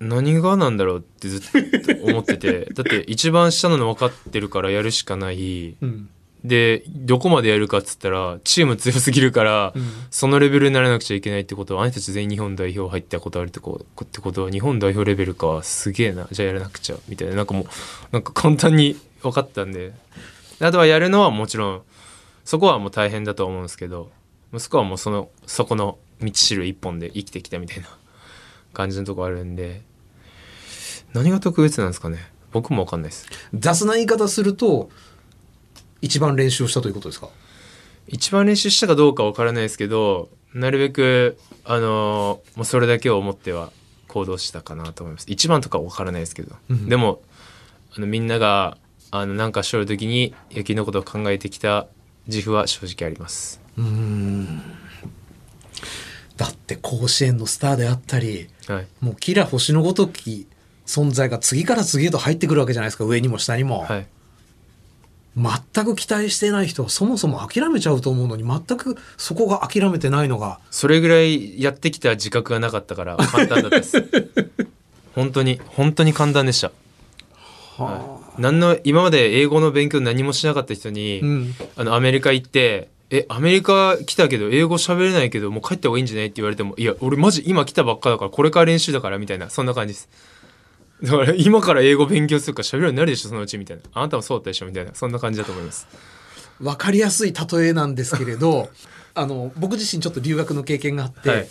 [0.00, 5.76] 何がなんだろうってずっと思ってて だって一番下なの分かってるからやるしかない。
[5.80, 6.08] うん。
[6.44, 9.82] でどこまでやるかっつったらチーム強すぎるから、うん。
[10.10, 17.34] そのレベルにならなくちゃいけないってことはあなたたち全員日本代表入ったことあるってこってことは日本代表レベルかすげえなじゃあやらなくちゃみたいな。
[17.34, 17.66] なんかもう
[18.12, 19.92] なんか簡単に分かったんで。
[20.60, 21.82] あとはやるのはもちろん
[22.44, 24.10] そこはもう大変だと思うんですけど
[24.52, 27.86] 息子はもうそのそこの道しる一本で生きてきたみたいな
[28.74, 29.82] 感じのとこあるんで
[31.12, 32.18] 何が特別なんですかね。
[32.50, 33.26] 僕も分かんないです。
[33.54, 34.90] 雑な言い方すると、
[36.02, 37.28] 一番練習をしたということですか？
[38.08, 43.70] 一番練習したかどうかわからないですけどなるべくあのーもうそれだけを思っては
[44.08, 45.26] 行動したかなと思います。
[45.28, 46.88] 一番とかわからないですけど、うん。
[46.88, 47.20] でも
[47.96, 48.76] あのみんなが
[49.10, 51.86] あのなんかしょる時に野球のことを考えてきた
[52.26, 53.60] 自負は正直あります。
[53.76, 54.62] うーん。
[56.36, 58.86] だって甲子園のスターであったり、はい。
[59.00, 60.46] もうキラ星のごとき
[60.86, 63.80] 存在が次から次へと入ってくるわけじゃないですか、上にも下にも。
[63.80, 64.06] はい。
[65.36, 74.04] 全く期待してない人はそもそも諦めちゃうと思うのに、全くそこが諦めてないのが、それぐらいやってきた自覚がなかったから簡単だったです。
[75.14, 76.70] 本当に本当に簡単でした
[77.78, 78.42] はい。
[78.42, 81.54] 何の今まで英語の勉強何もしなかった人に、うん。
[81.76, 90.08] あのアメリカ行って「えアメリカ来たけど英語喋れないけどもう帰った方がいいんじゃない?」って言われても「いや俺マジ今来たばっかだからこれから練習だから」みたいなそんな感じです。
[91.02, 93.82] だから 今から英語勉強するから喋るようになるでしょそのうちみたいな。
[93.94, 94.94] あなたもそうだったでしょみたいな。
[94.94, 95.86] そんな感じだと思います。
[96.60, 98.68] 分かりやすい例えなんですけれど
[99.14, 101.48] あの僕自身ちょっと留学の経験があって、はい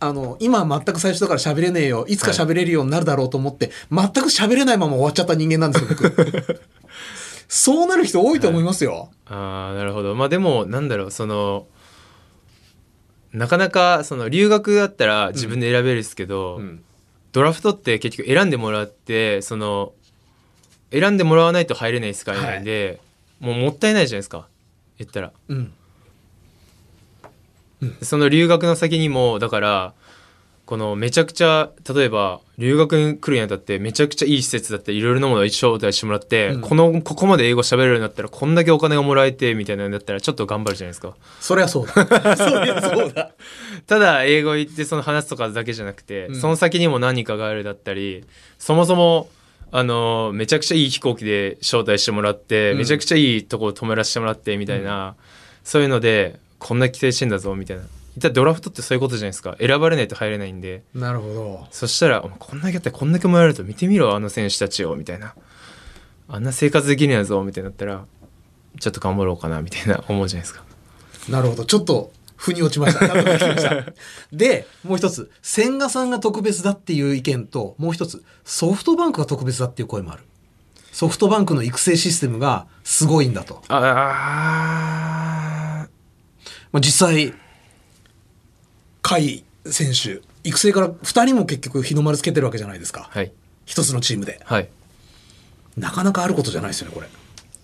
[0.00, 2.04] あの今全く最初だから喋れねえよ。
[2.08, 6.60] いつか喋れるようになるだろうと思って、全く喋れないまま終わっちゃった人間なんですよ僕。
[7.48, 10.14] そうなる人多いと思いますよ、ああなるほど。
[10.14, 11.66] まあでもなんだろうその
[13.32, 16.84] なかなかその留学だったら自分で選べるですけど、うん。
[17.32, 19.92] ドラフトって結局選んでもらってその
[20.90, 23.00] 選んでもらわないと入れない世界なんで、
[23.40, 24.48] もうもったいないじゃないですか。
[24.98, 25.32] 言ったら。
[25.48, 25.72] うん
[28.02, 29.94] その留学の先にもだから
[30.68, 36.60] このめちゃくちゃ例えば留学に来るにあたってめちゃくちゃいい施設だったりいろいろなものを招待してもらって、うん。
[36.60, 41.14] このここまで英語喋れるようになったらこんだけお金がもらえてみたいなんだったらちょっと頑張るじゃないですか。
[41.40, 41.94] そりゃそうだ。
[42.36, 43.30] そりゃそうだ。
[43.86, 46.36] ただ英語言ってその話すとかだけじゃなくて、うん。
[46.36, 48.24] その先にも何かがあるだったり
[48.58, 49.30] そもそも
[49.70, 52.78] あのめちゃくちゃいい飛行機で招待してもらって、うん。
[52.78, 55.14] めちゃくちゃいいとこ泊めらせてもらってみたいな、
[55.64, 57.84] そういうのでこんな期待してんだぞみたいな。
[58.16, 59.56] 一体ドラフトってそういうことじゃないですか。
[59.60, 60.82] 選ばれないと入れないんで。
[60.94, 61.66] なるほど。
[61.70, 64.96] そしたらこんだけやったらこんだけもらえると見てみろあの選手たちを。
[64.96, 65.34] みたいな。
[66.28, 68.04] あんな生活できるんやぞみたいになったら
[68.78, 70.62] ちょっと頑張ろうかなみたいな思うじゃないですか。
[71.28, 71.64] なるほど。
[71.64, 73.06] ちょっと腑に落ちました。
[73.06, 73.92] した。
[74.32, 75.30] でもう一つ。
[75.42, 78.24] 千賀さんが特別だっていう意見ともう一つ。
[78.44, 80.24] ソフトバンクが特別だっていう声もある。
[80.92, 83.62] ソフトバンクの育成システムがすごいんだと。
[83.68, 83.76] あ
[85.84, 85.88] あ
[86.72, 87.32] まあ、実際
[89.02, 93.08] 甲斐選手育成から2人も結局日の丸つけてるわけじゃないですか。
[93.10, 93.32] はい。
[93.64, 94.40] 一つのチームで。
[94.44, 94.68] はい。
[95.76, 97.08] なかなかあることじゃないですよねこれ。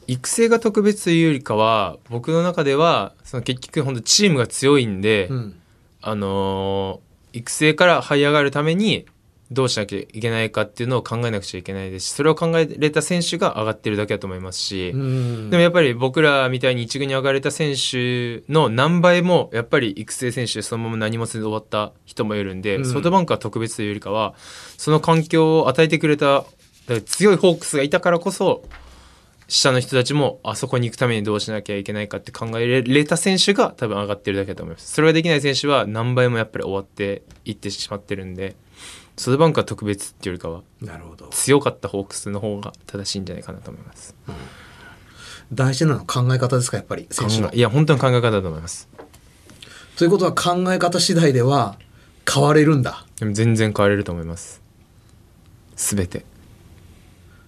[0.06, 5.56] 育成が特別というよりかは僕の中ではその結局本当チームが強いんで、うん。
[6.02, 9.06] あのー育成から這い上がるために
[9.50, 15.50] どうしなきゃいけないかっていうのを考えなくちゃいけないですしそれを考えれた選手が上がってるだけだと思いますし、うん。
[15.50, 22.84] でもやっぱり僕らみたいに一軍に上がれた選手の何倍もやっぱり育成選手でそのまま何もせず終わった人もいるんで、うん。
[22.86, 24.34] ソフトバンクは特別というよりかは
[24.78, 26.44] その環境を与えてくれた
[27.06, 28.64] 強いホークスがいたからこそ
[29.48, 34.92] 下の人たちもあそこに行くためにどうしなきゃいけないかって考えれた選手が多分上がってるだけだと思います。
[34.92, 38.56] それができない選手は何倍もやっぱり終わっていってしまってるんで
[39.16, 41.28] ソフトバンクは特別っていうよりかはなるほど。
[41.28, 44.14] 強かったホークスの方が正しいんじゃないかなと思います
[45.52, 47.52] 大事なのは考え方ですか、やっぱり、選手の？
[47.52, 48.88] いや本当に考え方だと思います
[49.96, 51.78] ということは考え方次第では
[52.28, 53.06] 変われるんだ。
[53.20, 54.60] でも全然変われると思います
[55.76, 56.24] 全て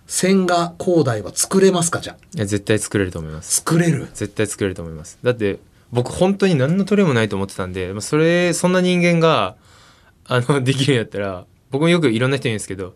[0.07, 2.17] 千賀広大は作れますかじゃあ？
[2.37, 4.07] いや絶対作れると思います作れる？
[4.15, 5.59] 絶対作れると思いますだって
[5.91, 9.57] 僕本当に何のトレもないと思ってたんでまあそれそんな人間が
[10.27, 11.47] あのできるんやったら
[11.77, 12.95] 僕もよくいろんな人言うんですけど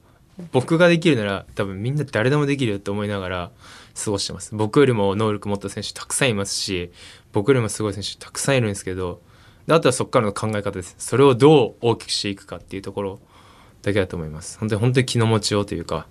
[0.53, 3.51] 僕ができるなら多分みんな誰でもできるよって思いながら
[4.03, 4.55] 過ごしてます。
[4.55, 6.91] 僕よりも能力持った選手たくさんいますし
[7.33, 9.21] 僕よりもすごい選手たくさんいるんですけど
[9.67, 10.95] であとはそこからの考え方です。
[10.97, 13.21] それをどう大きくしていくかっていうところ
[13.83, 14.59] だけだと思います。
[14.59, 16.07] 本当に本当に気の持ちようというか。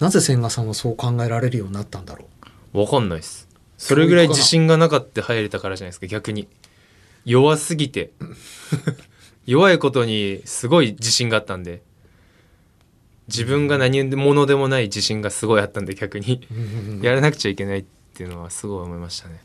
[0.00, 2.26] なぜ千賀さんはそう考えられるようになったんだろ
[2.72, 3.48] わかんないです。
[3.76, 6.48] それぐらい自信がなかった入れたからじゃないですか逆に。
[7.24, 8.12] 弱すぎて
[9.46, 11.82] 弱いことにすごい自信があったんで。
[13.28, 16.46] 自分が何者でもない自信がすごいあったんで逆に。
[17.02, 19.40] やらなくちゃいけないっていうのはすごい思いましたね。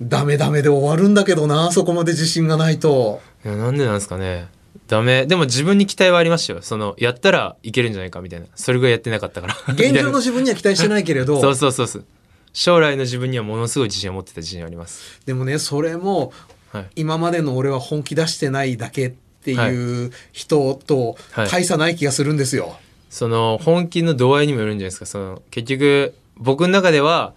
[0.00, 0.08] う。
[0.08, 3.20] ダメダメで終わるんだけどな、そこまで自信がないと。
[3.44, 4.48] いやなんでなんですかね。
[4.88, 5.26] ダメ。
[5.26, 6.62] でも自分に期待はありましたよ。
[6.62, 8.46] そのやったらいけるんじゃないかみたいな。
[8.54, 9.54] それぐらいやってなかったから。
[9.74, 12.04] 現状の自分には期待してないけれど、 そうそうそうそう。
[12.52, 15.20] 将来の自分にはものすごい自信を持ってた自信あります。
[15.26, 16.32] でもね、それも
[16.72, 16.86] はい。
[16.96, 19.08] 今までの俺は本気出してないだけ。
[19.08, 19.74] ってい。
[19.74, 21.48] う人とはい。
[21.48, 22.76] 大差ない気がするんですよ。
[23.10, 25.06] その本気の度合いにもよるんじゃないですか。
[25.06, 27.34] その結局僕の中では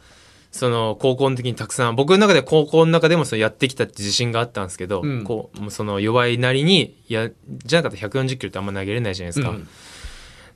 [0.51, 5.23] その高校の時にたくさん僕の中では高校の中でもそのやってきたって自信があったんですけど、うん。
[5.23, 7.29] こうその弱いなりにや
[7.65, 9.67] じゃなかったら140キロってあんま投げれないじゃないですか、うん。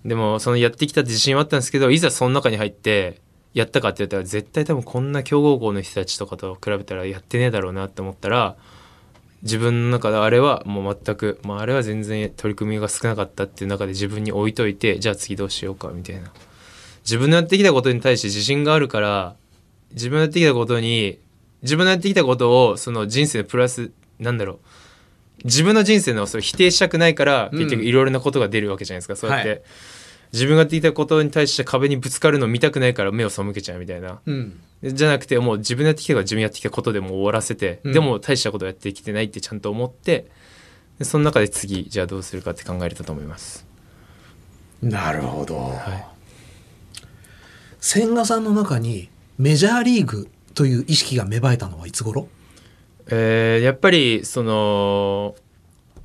[0.05, 3.21] でもそのやってきたって自信はあったんですけどいざその中に入って
[3.53, 8.55] やったかって言ったら絶対多分こんな強豪校の人たちとかと比べたらやってねえだろうなって思ったら
[9.43, 16.31] 自分の中であれはもう全く、まあ、あれは全然取り組みが少なかったっていう中で自分に置いといてじゃあ次どうしようかみたいな。
[17.03, 19.35] 自分のやってきたことに対して自信があるから
[19.91, 21.19] 自分のやってきたことに
[21.61, 24.59] 自分のやってきたことをその人生のプラスなんだろう。
[25.43, 27.59] 自分の人生のそれ否定したくないからうん。
[27.59, 29.61] 結局いろいろなことが出るわけじゃないですか、そうやって、はい。
[30.31, 34.21] 自分がやってきたことに対して壁にぶつかるのを見たくないから目を背けちゃうみたいな。
[34.25, 34.59] うん。
[34.83, 37.93] じゃなくてもう自分のやってきたから自分やってきたことでもう終わらせて、うん。
[37.93, 40.27] でも大したことやってきてないってちゃんと思って
[40.99, 43.65] でその中で次じゃあどうするかって考えれたと思います。
[44.81, 45.57] なるほど。
[45.57, 47.05] はい。
[47.79, 52.27] 千賀さんの中にメジャーリーグという意識が芽生えたのはいつ頃？
[53.07, 55.35] えーやっぱりその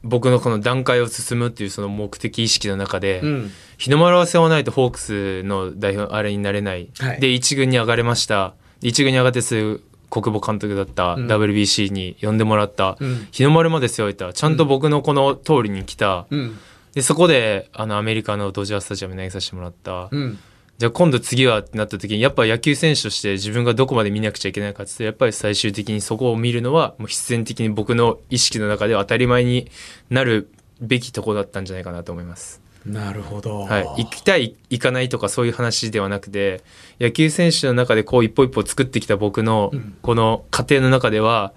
[0.04, 3.50] 僕のこの段階を進むっていうその目的意識の中で、ん。
[3.76, 7.20] 日の丸を背負わないとホークスの代表あれになれない、はい。
[7.20, 8.54] で一軍に上がれました。
[8.54, 16.58] で一軍に上がってすぐ国母監督だった、うん WBC に呼んでもらった、うん日の丸まで背負えたちゃんと僕のこの通りに来た、うん。
[16.94, 20.38] でそこであのアメリカのドジャースタジアムに投げさせてもらった、うん。
[20.78, 29.70] じゃあ今度次はってなった時にやっぱ野球選手として自分がどこまで見なくちゃいけないかってやっぱり最終的にそこを見るのはもう必然的に僕の意識の中では当たり前に
[30.08, 32.62] なるべきところだったんじゃないかなと思います。
[32.88, 33.61] なるほど。
[33.61, 36.62] はい、行きたい行かないとかそういう話ではなくて
[37.01, 41.52] 野球選手の中でこう一歩一歩作ってきた僕のうんこの過程の中では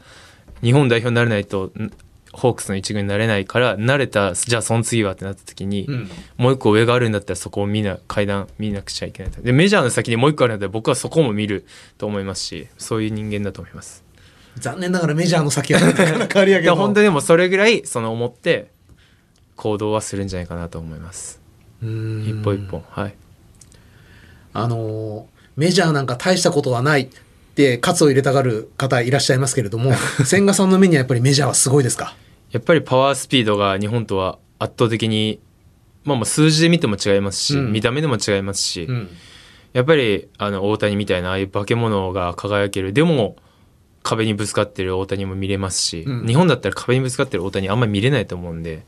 [0.62, 1.91] 日本代表になれないとん
[2.34, 6.10] ホークスの一軍になれないから慣れたじゃあその次はってなった時に、うん。
[6.38, 11.66] もう一個上があるんだったらそこを見な階段見なくちゃいけないとでメジャーの先にもう一個あるんだったら僕はそこも見る
[11.97, 14.03] と思いますしそういう人間だと思います。
[14.58, 16.76] 残念ながらメジャーの先はなかなかありやけど。
[16.76, 18.70] 本当にでもそれぐらいその思って
[19.62, 21.39] 行動はするんじゃないかなと思います。
[21.84, 22.26] うん。
[22.28, 23.14] 一歩一歩はい。
[24.53, 27.09] あのーメジャーなんか大したことはないっ
[27.55, 29.91] て喝を入れたがる方いらっしゃいますけれども
[30.26, 32.16] 千賀さんの目にはやっぱりメジャーはすごいですか？
[32.51, 35.39] やっぱりパワースピードが日本とは圧倒的に、
[36.05, 37.72] まあ、まあ数字で見ても違いますし、うん。
[37.74, 39.09] 見た目でも違いますし、うん。
[39.74, 43.36] やっぱりあの大谷みたいなああいう化け物が輝けるでも
[44.03, 46.26] 壁にぶつかってる大谷も見れますし、うん。
[46.28, 48.84] 日本だったら壁にぶつかってる大谷あんまり見れないと思うんで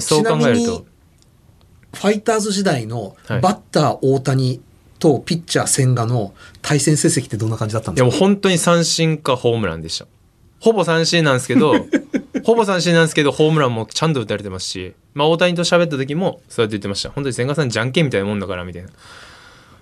[0.00, 0.86] そう考えると
[1.94, 4.60] ファイターズ時代のはいバッター大谷
[4.98, 8.06] とピッチャー千賀の対戦成績ってどんな感じだったんいですか？
[8.06, 10.06] やもう本当に三振かホームランでした。
[10.60, 11.74] ほぼ三振なんですけど、
[12.42, 17.10] ほぼ三振なんですけど、ホームランもちゃんと打たれてますし、まあ大谷と喋った時もそうやって言ってました。
[17.10, 18.88] 本当に千賀さんじゃんけんみたいなもんだから、みたいな。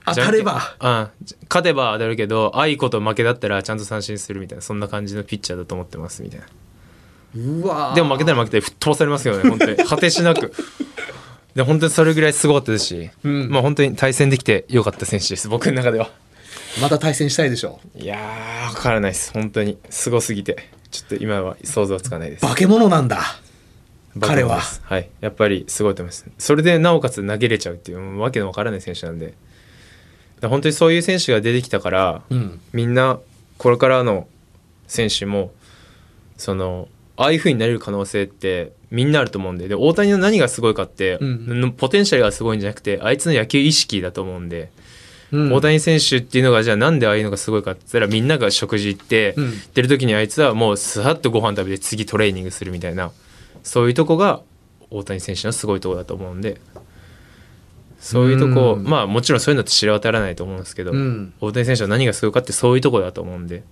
[0.07, 1.09] 当たればうん。
[1.49, 6.47] 勝てば当たるけど、あいこと負けだったらちゃんと三振するみたいな、そんな感じのピッチャーだと思ってます、みたいな。
[7.35, 9.77] うわーでも負けたら負けたら吹っ飛ばされますよね、本当に。
[9.85, 10.53] 果てしなく。
[11.55, 16.11] で、本当にそれぐらいすごかったですし、んまあ本当に対戦できてよかった選手です、僕の中では。
[16.81, 19.33] また対戦したいでしょいやー、わからないです。
[19.33, 19.79] 本当に。
[19.91, 20.69] すごすぎて。
[20.91, 22.47] ちょっと今は想像つかないです。
[22.47, 23.21] 化け物なんだ
[24.21, 25.09] 彼ははい。
[25.21, 26.27] やっぱりすごいと思います。
[26.39, 29.35] それでなおかつ投げれちゃうっていう、わけのわからない選手なんで。
[30.43, 33.19] 本当にそういう選手が出てきたから、うんみんな、
[33.59, 34.27] これからの
[34.87, 35.53] 選手も、
[36.37, 41.61] その、ああいう風になれる可能性ってみんなあると思うんで、で、大谷の何がすごいかって、うん。
[41.61, 44.71] のポテンシャルがすごいんじゃなくて、あいつの野球意識だと思うんで、
[45.31, 45.53] うん。
[45.53, 49.45] 大谷選手っていうのがじゃあなんでああいうのがすごいかって言ったらみんなが食事行って、うん。
[49.45, 53.13] 行ってる時にあいつはもうさっとご飯食べて次トレーニングするみたいな
[53.63, 54.43] そういうとこが
[54.91, 56.61] 大谷選手のすごいとこだと思うんで。
[57.99, 58.85] そういうとこ、うん。
[58.85, 61.33] まあもちろんそういうのって知れ渡らないと思うんですけど、うん。
[61.41, 63.63] 大谷選手は何がすごいかってそういうとこだと思うんで。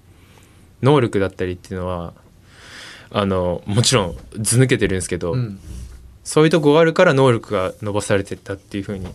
[0.83, 2.15] 能力だったりっていうのは
[3.13, 5.59] あのもちろん図抜けてるんですけど、うん。
[6.25, 9.09] そういうとこがあるから能力が伸ばされてったっていうふうに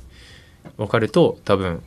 [0.77, 1.81] 分かると多分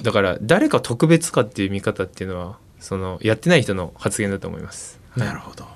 [0.00, 5.00] だから誰か特別かっていう見方っていうのはそのやってない人の発言だと思います。
[5.16, 5.66] なるほど。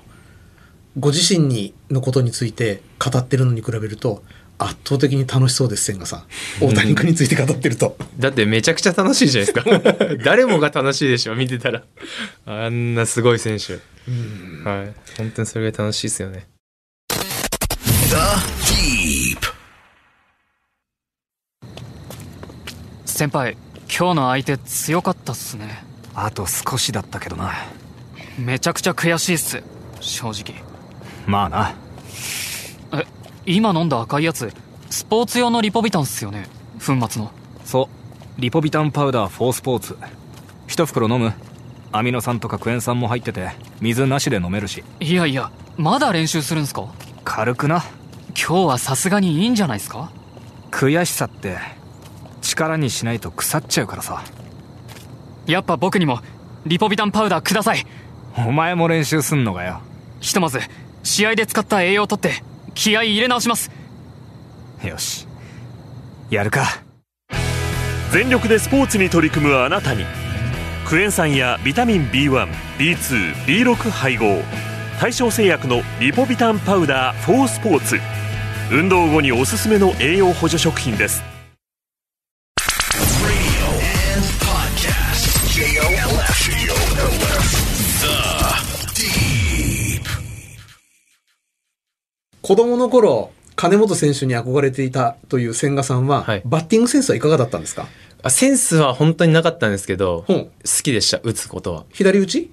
[0.97, 4.23] ご自身にのことについて語ってるのに比べると
[4.65, 6.23] 圧倒的に楽しそうです千賀さん。
[6.63, 7.97] 大谷君について語ってると。
[8.17, 10.15] だってめちゃくちゃ楽しいじゃないですか。
[10.23, 11.83] 誰もが楽しいでしょ見てたら。
[12.45, 13.73] あんなすごい選手。
[14.67, 14.93] はい。
[15.17, 16.47] 本当にそれが楽しいですよね。
[18.09, 18.15] The
[18.71, 19.53] Deep.
[23.05, 23.57] 先輩
[23.95, 25.83] 今日の相手強かったっすね。
[26.15, 27.53] あと少しだったけどな。
[28.37, 29.61] めちゃくちゃ悔しいっす
[29.99, 30.63] 正直。
[31.27, 31.75] まあな。
[31.77, 31.82] え
[33.45, 34.53] 今飲んだ赤いやつ
[34.89, 36.47] スポーツ用のリポビタンっすよね。
[36.79, 37.31] 粉末の。
[37.65, 37.89] そ
[38.37, 38.41] う。
[38.41, 39.97] リポビタンパウダー4スポーツ。
[40.67, 41.33] 一袋飲む。
[41.91, 44.83] アミノ酸とかクエン酸も入ってて水なしで飲めるし。
[44.99, 46.87] いやいやまだ練習するんすか？
[47.23, 47.83] 軽くな。
[48.29, 50.11] 今日はさすがにいいんじゃないっすか？
[50.71, 51.57] 悔しさって
[52.41, 54.23] 力にしないと腐っちゃうからさ。
[55.45, 56.19] やっぱ僕にも
[56.65, 57.85] リポビタンパウダーください。
[58.37, 59.81] お前も練習すんのかよ。
[60.19, 60.59] ひとまず
[61.03, 63.71] 試合で使った栄養をとって気合い入れ直します。
[64.83, 65.27] よし。
[66.29, 66.83] やるか。
[68.11, 70.05] 全力でスポーツに取り組むあなたに
[70.85, 74.41] クエン酸やビタミン B1B2B6 配合
[74.99, 77.97] 対象製薬のリポビタンパウダー4スポーツ。
[78.71, 81.32] 運動後におすすめの栄養補助食品です。
[92.43, 96.41] 子供の頃金本選手に憧れていたという千賀さんは、はい。
[96.43, 97.87] バッティングセンスはいかがだったんですか？
[98.21, 100.49] あセンスは本当になかったんですけど好
[100.83, 101.85] きでした打つことは。
[101.93, 102.51] 左打ち？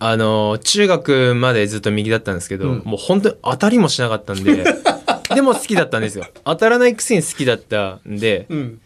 [0.00, 2.82] あの中学までずっと右だったんですけど、うん。
[2.84, 4.64] もう本当に当たりもしなかったんで
[5.34, 6.26] でも好きだったんですよ。
[6.44, 8.80] 当たらないくせに好きだったんで、うん。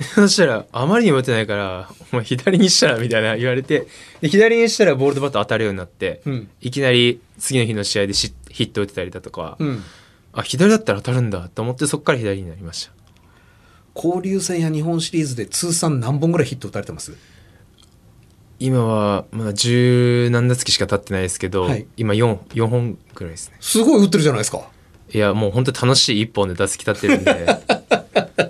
[0.00, 3.86] そしたらあまりにも打てないから「お前左にしたら」みたいな言われて
[4.20, 6.48] で左にしたらボールとバット当たるようになって、うん。
[6.60, 9.82] いきなり次の日の試合でしヒット打てたりだとか、うん。
[10.32, 12.92] あ左だったら当たるんだと思ってそこから左になりました。
[13.96, 17.16] 交流戦や日本シリーズで通算何本ぐらいヒット打たれてます？
[18.60, 21.86] 今はまだ十何打席しか経ってないですけど、はい。
[21.96, 23.56] 今 4, 4本ぐらいですね。
[23.60, 24.68] すごい打ってるじゃないですか。
[25.12, 27.46] いやもう本当楽しい一本で打席立ってるんで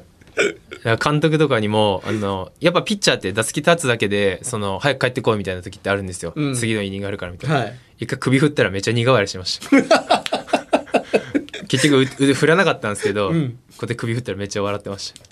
[1.03, 6.55] 監督とかにもあのやっぱピッチャーって打席立つだけでその早く帰ってこいみたいな時ってあるんですよ、うん。
[6.55, 7.79] 次のイニングあるからみたいな、はい。
[8.01, 10.25] 一回首振ったらめっちゃ苦笑いしました。
[11.69, 13.49] 結局う腕振らなかったんですけど、うん。
[13.51, 15.23] こうやって首振ったらめっちゃ笑ってました。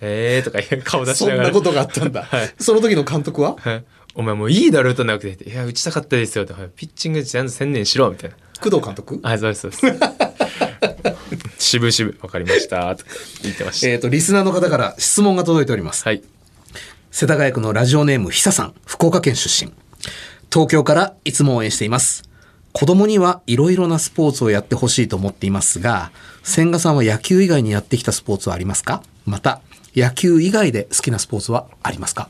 [0.00, 1.48] えーとか顔出しそなんがら。
[1.48, 2.54] なことがあったんだ、はい。
[2.58, 3.56] その時の監督は？
[3.58, 3.84] はい。
[4.14, 6.68] お前もういいだろ打たなくてっていや打ちたかったですよってはい。
[6.76, 8.36] ピッチングちゃんと専念しろみたいな。
[8.60, 9.20] 工藤監督？
[9.22, 9.86] はいそうですそうです
[11.58, 12.96] 渋々分かりました。
[13.42, 16.04] 言ってました、えっ、とリスナーの方から質問が届いております。
[16.04, 16.22] はい。
[17.10, 19.72] 世田谷区のラジオネームひささん福岡県出身。
[20.52, 22.22] 東京からいつも応援しています。
[22.72, 26.12] 子供にはいろいろなスポーツをやってほしいと思っていますが
[26.44, 29.02] 千賀さんは野球以外にやってきたスポーツはありますか？
[29.24, 29.62] また
[29.96, 32.28] 野球以外で好きなスポーツはありますか？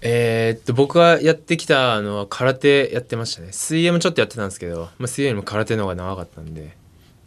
[0.00, 3.48] えーっと僕がやってきたのは空手やってましたね。
[3.52, 6.74] 水泳もちょっとやってたんですけど、まあ、水泳よりも空手の方が長かったんで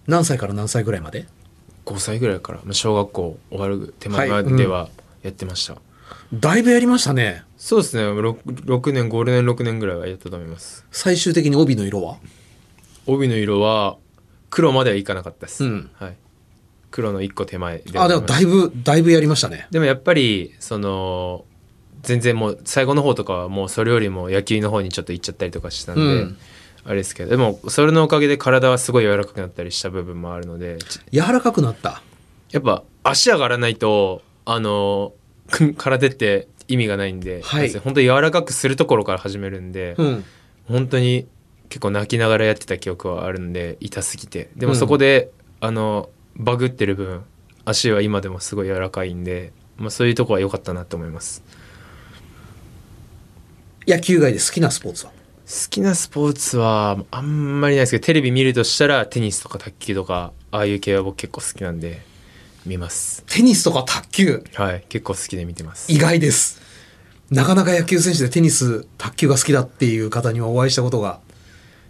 [0.08, 1.26] 何歳から何歳ぐらいまで
[1.86, 2.60] ？5歳ぐらいから。
[2.64, 4.90] まあ小学校終わる手前までは
[5.22, 5.78] やってました、
[6.34, 7.44] だいぶやりましたね。
[7.58, 8.04] そうですね。
[8.04, 10.86] 6, 6年5年6年ぐらいはやったと思います。
[10.92, 12.18] 最終的に帯の色は？
[13.06, 13.98] 帯の色は
[14.50, 15.90] 黒まではいかなかったです、うん。
[15.96, 16.16] はい、
[16.92, 19.68] 黒の1個手前であ、でもだいぶ、だいぶやりましたね。
[19.72, 21.46] でもやっぱりその
[22.02, 26.38] 全然もう最後の方とかはもうそれよりも野球の方にちょっと行っちゃったりとかしたんで、うん
[26.86, 32.02] あれですけどでもそれのおかげで体はすごい柔らかくなったりした部分もあるのでち柔らかくなった？
[32.52, 35.14] やっぱ足上がらないとあの
[35.78, 37.70] 空手って意味がないんで、はい。
[37.80, 40.24] 本当に柔らかくするところから始めるんで、うん。
[40.66, 41.28] 本当に
[41.68, 44.50] 結構泣きながらやってた記憶はあるんで痛すぎて。
[44.56, 45.30] でもそこで、
[45.60, 47.22] あのバグってる分
[47.66, 51.44] 足は今でもすごい柔らかいんで、まあ、そういうとこは良かったなと思います。
[53.86, 55.12] 野球外で好きなスポーツは？
[55.12, 55.23] 好
[55.70, 62.02] きなスポーツはあんまりないですけどテレビ見るとしたらテニスとか卓球とかああいう系は僕結構好きなんで
[62.66, 63.24] 見ます。
[63.28, 65.92] テニスとか卓球、はい結構好きで見てます。
[65.92, 66.62] 意外です。
[67.30, 71.20] なかなか野球選手でテニス、卓球が好きだっていう方にはお会いしたことが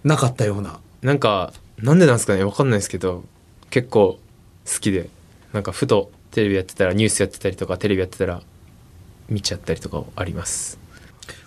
[0.04, 0.80] なかったような。
[1.02, 3.24] なんかなんでなんですかねわかんないですけど
[3.70, 4.20] 結構
[4.66, 5.10] 好きで
[5.52, 8.42] なんかふとテレビやってたらニュースやってたりとかテレビやってたら
[9.30, 10.80] 見ちゃったりとかあります。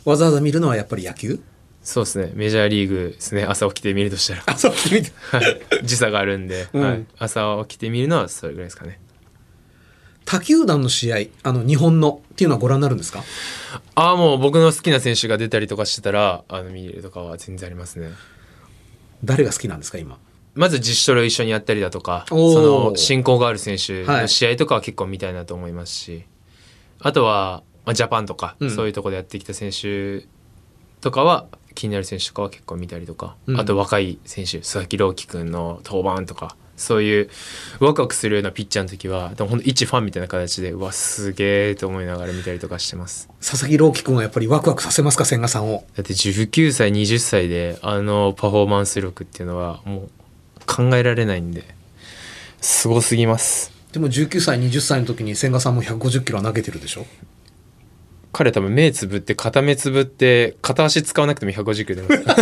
[0.05, 1.41] わざわざ見るのはやっぱり野球？
[1.87, 2.33] そうですね。
[2.35, 3.45] メジャーリーグですね。
[3.45, 4.43] 朝起きて見るとしたら。
[4.47, 5.13] あ、そう、見て。
[5.31, 5.85] はい。
[5.85, 6.83] 時差があるんで、うん。
[6.83, 8.99] はい、朝起きて見るのはそれぐらいですかね。
[10.25, 13.23] 他球団の試合、あの、日本のっていうのはご覧になるんですか？
[13.95, 18.11] ああもう僕の好きな選手が出たりとかしてたらあの見るとかは全然ありますね。
[19.23, 20.19] 誰が好きなんですか、今？
[20.57, 26.25] まず自主トレを一緒にやったりだとかその親交がある選手の試合とかは結構見たいなと思いますし、
[26.99, 28.71] あとは、まあ、ジャパンとか、うん。
[28.73, 30.27] そういうところでやってきた選手
[31.01, 31.47] とかは
[31.77, 37.31] 気になる選手とかは結構見たりとか、うんあと若い選手佐々木朗希君の登板とかそういう
[37.81, 43.31] ワクワクするようなピッチャーの時はでも本当一ファンみたいな形でうわすげえと思いながら見たりとかしてます。
[43.41, 45.85] 佐々木朗希君はやっぱりワクワクさせますか、千賀さんを。
[45.97, 50.11] だって19歳20歳であのパフォーマンス力っていうのはもう
[50.67, 51.65] 考えられないんで
[52.61, 57.07] すごすぎますでも19歳、20歳の時に千賀さんも150キロは投げてるでしょ？
[58.37, 62.35] 彼多分目つぶって片目つぶって片足使わなくても150キロ出ま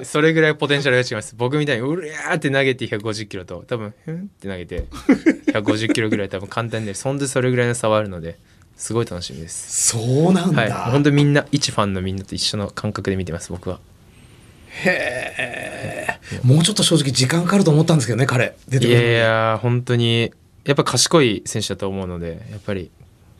[0.00, 0.08] す。
[0.10, 1.34] それぐらいポテンシャルが違います。
[1.36, 4.84] 僕みたいにうりゃーって投げて150キロと多分ふんって投げて
[5.52, 8.38] 150キロぐらい多分簡単でそんでそれぐらいの差はあるので
[8.78, 9.88] すごい楽しみです。
[9.90, 10.62] そうなんだ。
[10.62, 10.90] はい。
[10.92, 13.80] 本当みんな一ファンのみんなと一緒の感覚で見てます僕は。
[16.42, 18.56] もうちょっと正直時間かかると思ったんですけどね、彼。
[18.66, 19.12] 出ていくるのに。
[19.12, 20.32] やいや本当に
[20.64, 22.90] やっぱ賢い選手だと思うのでやっぱり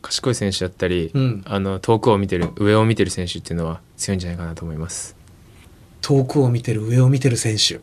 [0.07, 1.43] 賢い選手だったり、うん。
[1.47, 5.17] あの遠くを見てる上を見てる選手っていうのは強いんじゃないかなと思います、
[6.01, 7.81] 遠くを見てる、上を見てる選手。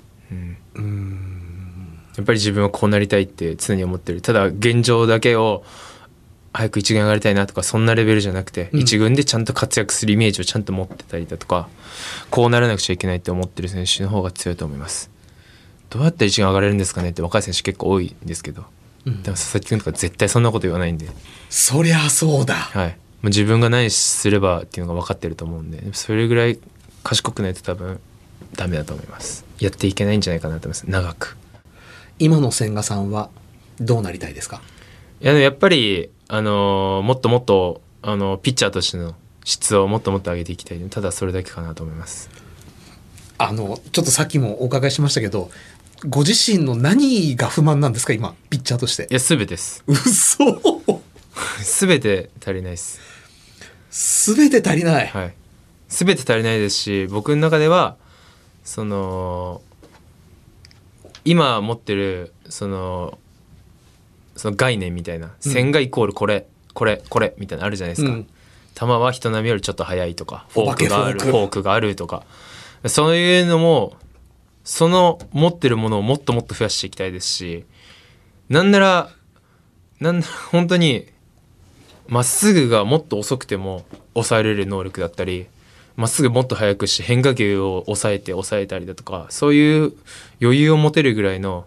[0.75, 1.99] うん。
[2.15, 4.21] やっぱり自分はこうなりたいって常に思ってる。
[4.21, 5.65] ただ現状だけを
[6.53, 8.79] 早く一軍上がりたいなとかそんなレベルじゃなくて、うん。
[8.79, 11.67] 一軍でちゃんと活躍するイメージをちゃんと持ってたりだとか
[12.29, 15.11] こうならなくちゃいけないって思ってる選手の方が強いと思います。
[15.89, 18.65] どうやったら一軍上がれるんですかねって若い選手結構多いんですけど、
[19.05, 21.07] でも佐々木君とか絶対そんなこと言わないんで、
[21.49, 22.55] そりゃそうだ。
[22.55, 22.93] はい、も
[23.23, 25.93] う自分が何すればっていうのが分かってると思うんで。
[25.93, 26.57] それぐらい
[27.03, 27.99] 賢くないと多分
[28.55, 29.45] ダメだと思います。
[29.59, 30.83] やっていけないんじゃないかなと思います。
[30.89, 31.37] 長く。
[32.19, 33.29] 今の千賀さんは
[33.79, 34.61] どうなりたいですか？
[35.19, 40.79] いややっぱり、あのーもっともっと、あのピッチャーとしての質をもっともっと上げていきたい。
[40.89, 42.29] ただそれだけかなと思います。
[43.37, 45.49] あの、ちょっとさっきもお伺いしましたけど、
[46.07, 49.07] ご自身の何が不満なんですか今、ピッチャーとして。
[49.09, 49.13] い。
[49.13, 49.83] や全てです。
[49.87, 50.61] 嘘。
[51.63, 52.99] 全て足りないです。
[53.89, 55.07] すべて足りない。
[55.07, 55.33] はい。
[55.93, 57.97] 全て足りないですし僕の中では
[58.63, 59.61] その
[61.23, 63.19] 今持ってるその
[64.35, 68.27] その概念みたいな線がイコールこれ、これこれみたいなのあるじゃないですか、うん。
[68.73, 72.23] 球は人並みよりちょっと速いとかフォークがあるフォークがあるとか。
[72.87, 73.95] そういうのも
[74.63, 77.65] その持ってるものをもっともっと増やしていきたいですし
[78.49, 79.09] なんなら
[79.99, 81.07] なんなら 本当に
[82.07, 85.47] まっすぐがもっと遅くても抑えれる能力だったり
[85.95, 89.93] まっすぐもっと速くして変化球を抑えて抑えたりだとかそういう
[90.41, 91.65] 余裕を持てるぐらいの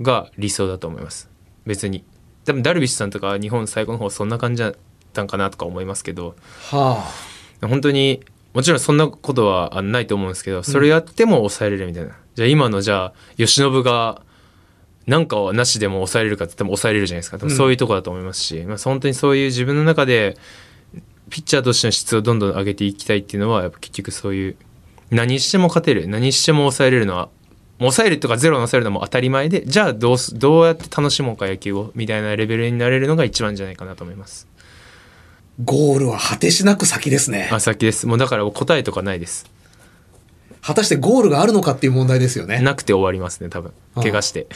[0.00, 1.28] が理想だと思います。
[1.66, 2.04] 別に。
[2.44, 4.74] 多分ダルビッシュさんとか日本最後の方そんな感じだっ
[5.12, 6.34] たんかなとか思いますけど。
[6.70, 7.04] は
[7.60, 8.22] 本当に
[8.58, 14.22] もちろんそんなことはあないと思うんですけどそれやっても抑えれるみたいな、じゃあ今のじゃあ由伸が
[15.06, 17.38] なんかはなしでも抑えれるかって言っても抑えれるじゃないですか。
[17.38, 20.36] 多分そういうとこだと思いますし、まあ、本当にそういう自分の中で
[21.30, 24.56] ピッチャーとしての質をどんどん上げていきたいっていうのはやっぱ結局そういう
[25.12, 27.28] 何しても勝てる何しても抑えれるのは
[27.78, 34.48] 抑えるとかゼロに抑えるのも当たり前でじゃあどうすどうやって楽しもうか野球をみたいなレベルになれるのが一番じゃないかなと思います
[35.64, 37.48] ゴールは果てしなく先ですね。
[37.52, 38.06] あ先です。
[38.06, 39.50] もうだから答えとかないです。
[40.60, 42.60] 果たしてゴールがあるのかっていう問題ですよね。
[42.60, 43.72] なくて終わりますね多分。
[43.96, 44.46] 怪我して。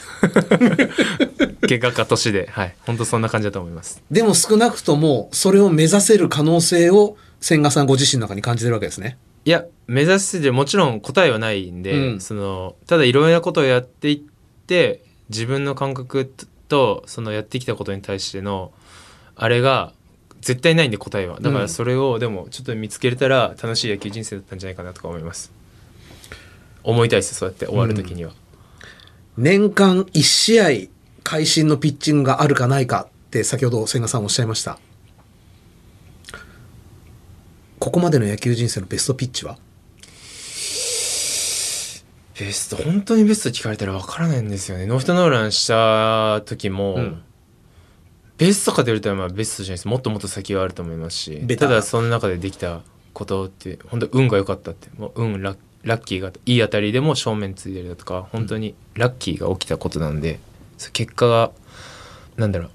[1.69, 2.49] 怪我か年で。
[2.51, 2.75] はい。
[2.87, 4.03] 本当そんな感じだと思います。
[4.11, 9.17] でも少なくともそれを目指せる可能性を千賀さんご自身の中に感じてるわけですね。
[9.45, 12.21] いや目指してもちろん答えはないんで、うん。
[12.21, 16.31] そのただいろいろなことをやっていって自分の感覚
[16.69, 18.71] とそのやってきたことに対しての
[19.35, 19.93] あれが
[20.43, 21.37] 絶対ないんで答えは。
[21.37, 21.55] だかうん。
[21.55, 25.51] らそれをでもちょっと見つけれたら楽しい野球人生だったんじゃないかなとか思います。
[26.83, 28.33] 思いたいですそうやって終わる時には、
[29.39, 30.65] 年間1試合
[31.23, 34.79] 会心のピッチングがあるかないかって先ほど千賀さんおっしゃいました。
[37.79, 39.59] ここまでの野球人生のベストピッチは？
[42.39, 44.87] ベスト本当にベスト聞かれたら分からないんですよね。
[44.87, 47.23] ノーヒットノーランした時も、うん
[48.47, 49.89] ベストかと言われたらまあベストじゃないです。
[49.89, 51.57] もっともっと先はあると思いますし。
[51.57, 52.81] ただその中でできた
[53.13, 54.89] ことって本当運が良かったって。
[54.99, 60.39] もう運ラッラッキーがいい当たりでも正面ついてるだとか本当にラッキーが起きたことなんで、
[60.79, 61.51] そ結果が
[62.37, 62.71] なんだろう。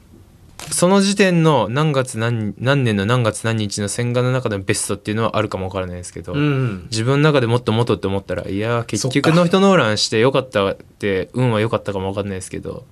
[0.71, 6.87] その時点の何月何何年の何月何日の千賀の中でのベストっていうのはあるかもわからないですけど、ん。
[6.89, 12.85] 自分の中でもっともっとって思ったらいやー結局ノーヒットノーランしてよかったって運は良かったかも分かんないですけど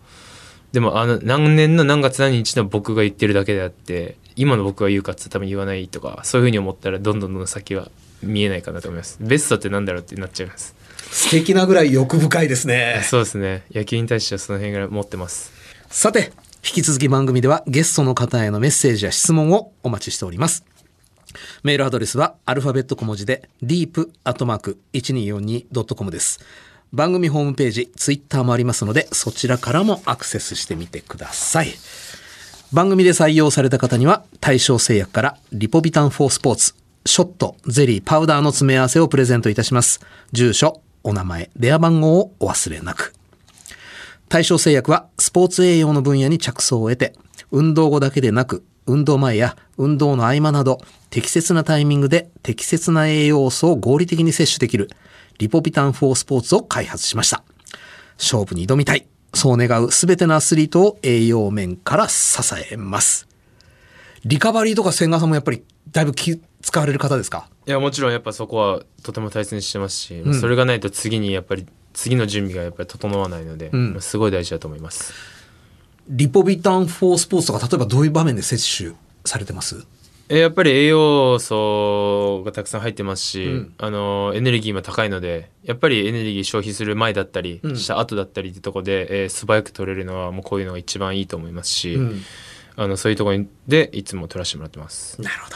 [0.75, 7.89] でもあの何年の何月何日の僕が言ってるだけであって今の僕が言うかっつったら多分言わないとかそういうふうに思ったらどんどんどんどん先は
[8.21, 10.75] 見えないかなと思いますベストってなんだろうってなっちゃいます
[11.11, 12.99] 素敵なぐらい欲深いですね。
[13.09, 15.53] そうですね野球に対してはその辺ぐらい持ってます
[15.89, 20.65] さて、引き続き番組ではゲストの方へのメッセージや質問をお待ちしております。
[21.63, 26.41] メールアドレスはアルファベット小文字で deep.1242.com です。
[26.93, 31.73] 番組ホームページ、ツイッターもありますので、そちらからもアクセスしてみてください。
[32.71, 36.73] 番組で採用された方には、対象製薬からリポビタン4スポーツ、
[37.05, 39.99] ショット、ゼリー、パウダーの詰め合わせをプレゼントいたします。
[40.31, 43.13] 住所、お名前、電話番号をお忘れなく。
[44.27, 47.13] 対象製薬はスポーツ栄養の分野に着想を得て、
[47.51, 54.89] 運動後だけでなく、運動前や運動の合間など、適切なタイミングで適切な栄養素を合理的に摂取できる、
[55.37, 57.43] リポビタン4スポーツを開発しました。
[58.17, 59.07] 勝負に挑みたい。
[59.33, 63.27] そう願うすべてのアスリートを栄養面から支えます。
[64.23, 67.49] リカバリーとか千賀さんもやっぱりだいぶ気使われる方ですか？
[67.67, 75.13] いやもちろんやっぱそこはとても大切にしてますし、んそれがないと次にやっぱり次の準備がやっぱり整わないので、んすごい大事だと思います
[76.07, 79.85] リポビタン4スポーツとか例えばどういう場面で摂取されてます？
[80.27, 92.21] えやっぱり栄養素がたくさん入ってますし、うんあのエネルギーも高いのでやっぱりエネルギー消費する前だったり、うんした後だったりってとこで、えー素早く取れるのはもうこういうのが一番いいと思いますし、うん
[92.77, 95.21] あのそういうところでいつも取らせてもらってます。
[95.21, 95.55] なるほど。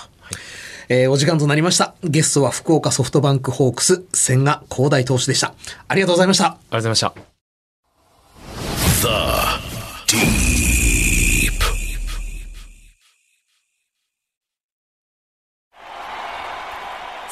[0.88, 1.96] えーお時間となりました。
[2.04, 5.54] ゲストは福岡ソフトバンクホークス、千賀広大投手でした。
[5.88, 6.46] ありがとうございました。
[6.46, 7.14] ありがとうございました。
[9.02, 9.08] The
[10.08, 10.50] Deep.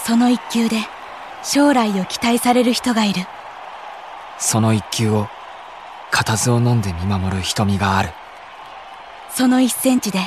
[0.08, 0.78] その一球で
[1.44, 3.24] 将来を期待される人がいる。
[4.40, 5.28] その一球を
[6.12, 8.12] 固唾を飲んで見守る瞳がある。
[9.30, 10.20] その一センチで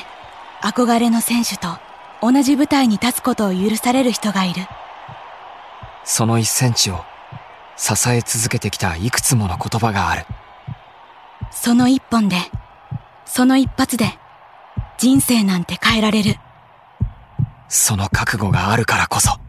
[0.61, 1.79] 憧れの選手と
[2.21, 4.67] 同じ舞台に立つことを許される人がいる。
[6.05, 7.03] その一センチを
[7.79, 10.27] 支え続けてきたいくつもの言葉がある。
[11.51, 12.37] その一本で
[13.25, 14.19] その一発で
[14.99, 16.37] 人生なんて変えられる。
[17.71, 19.41] その覚悟があるからこそ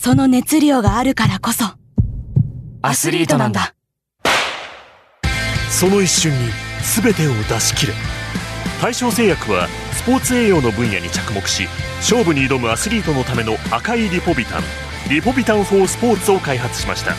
[0.00, 1.64] その熱量があるからこそ。
[2.82, 3.74] アスリートなんだ。
[5.70, 6.38] その一瞬に
[7.02, 7.94] 全てを出し切れ。
[8.80, 14.62] 大正製薬はスポーツ栄養の分野に着目し勝負に挑むアスリートのための赤いリポビタン
[15.10, 17.14] リポビタン4スポーツを開発しました。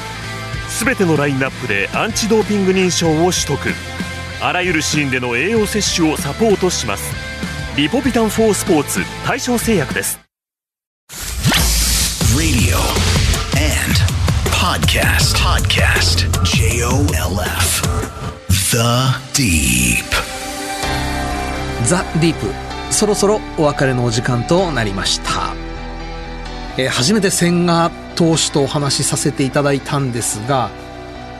[0.83, 3.59] 全てのラインナップでアンチドーピング認証を取得。
[4.41, 7.13] あらゆるシーンでの栄養摂取をサポートします。
[7.75, 10.28] リポビタン4スポーツ大正製薬です
[12.37, 12.77] Radio
[13.57, 13.95] and
[14.51, 15.35] podcast.
[15.35, 16.29] Podcast.
[16.43, 17.81] J O L F.
[18.71, 18.77] The
[19.33, 20.03] Deep.
[21.85, 25.53] ザ・ディープ、そろそろお別れのお時間となりました。
[26.77, 30.69] えー初めて千賀投手とお話しさせていただいたんですが、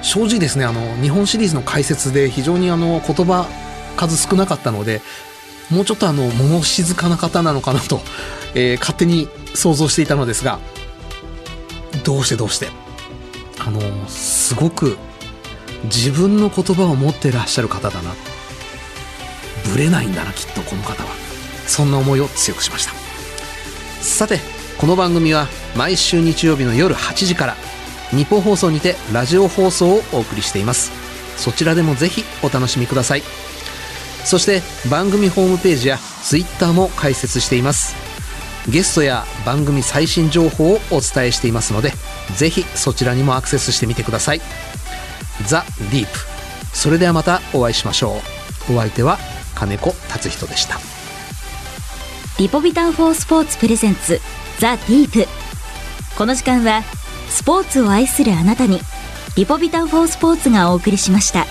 [0.02, 3.46] 正直ですね、あの、日本シリーズの解説で非常にあの、言葉
[3.96, 5.02] 数少なかったので、
[5.70, 8.02] もうちょっとあの、物静かな方なのかなと、
[8.56, 10.60] えー勝手に想像していたのですが、
[12.04, 12.70] どうしてどうして。
[13.60, 14.98] あの、すごく
[15.86, 18.14] 自分の言葉を持ってらっしゃる方だな。
[19.72, 21.10] ぶれないんだなきっとこの方は。
[21.68, 22.94] そんな思いを強くしました。
[24.02, 24.40] さて
[24.78, 27.56] この番組は毎週日曜日の夜8時から
[28.12, 30.92] 日本放送にてラジオ放送をお送りしています。
[31.38, 33.24] そちらでもぜひお楽しみください。
[34.26, 38.09] そして番組ホームページや Twitter も開設しています。
[38.68, 41.94] ゲストや番組最新情報をお伝えしていますので
[42.36, 44.42] ぜひそちらにもアクセスしてみてください。
[45.46, 46.20] ザ・ディープ。
[46.74, 48.22] それではまたお会いしましょ
[48.70, 48.74] う。
[48.74, 49.18] お相手は
[49.56, 50.80] 金子達人でした。
[52.38, 54.20] リポビタン4スポーツプレゼンツ
[54.60, 55.28] ザ・ディープ。
[56.18, 56.84] この時間は
[57.30, 58.80] スポーツを愛するあなたに
[59.36, 61.46] リポビタン4スポーツがお送りしました。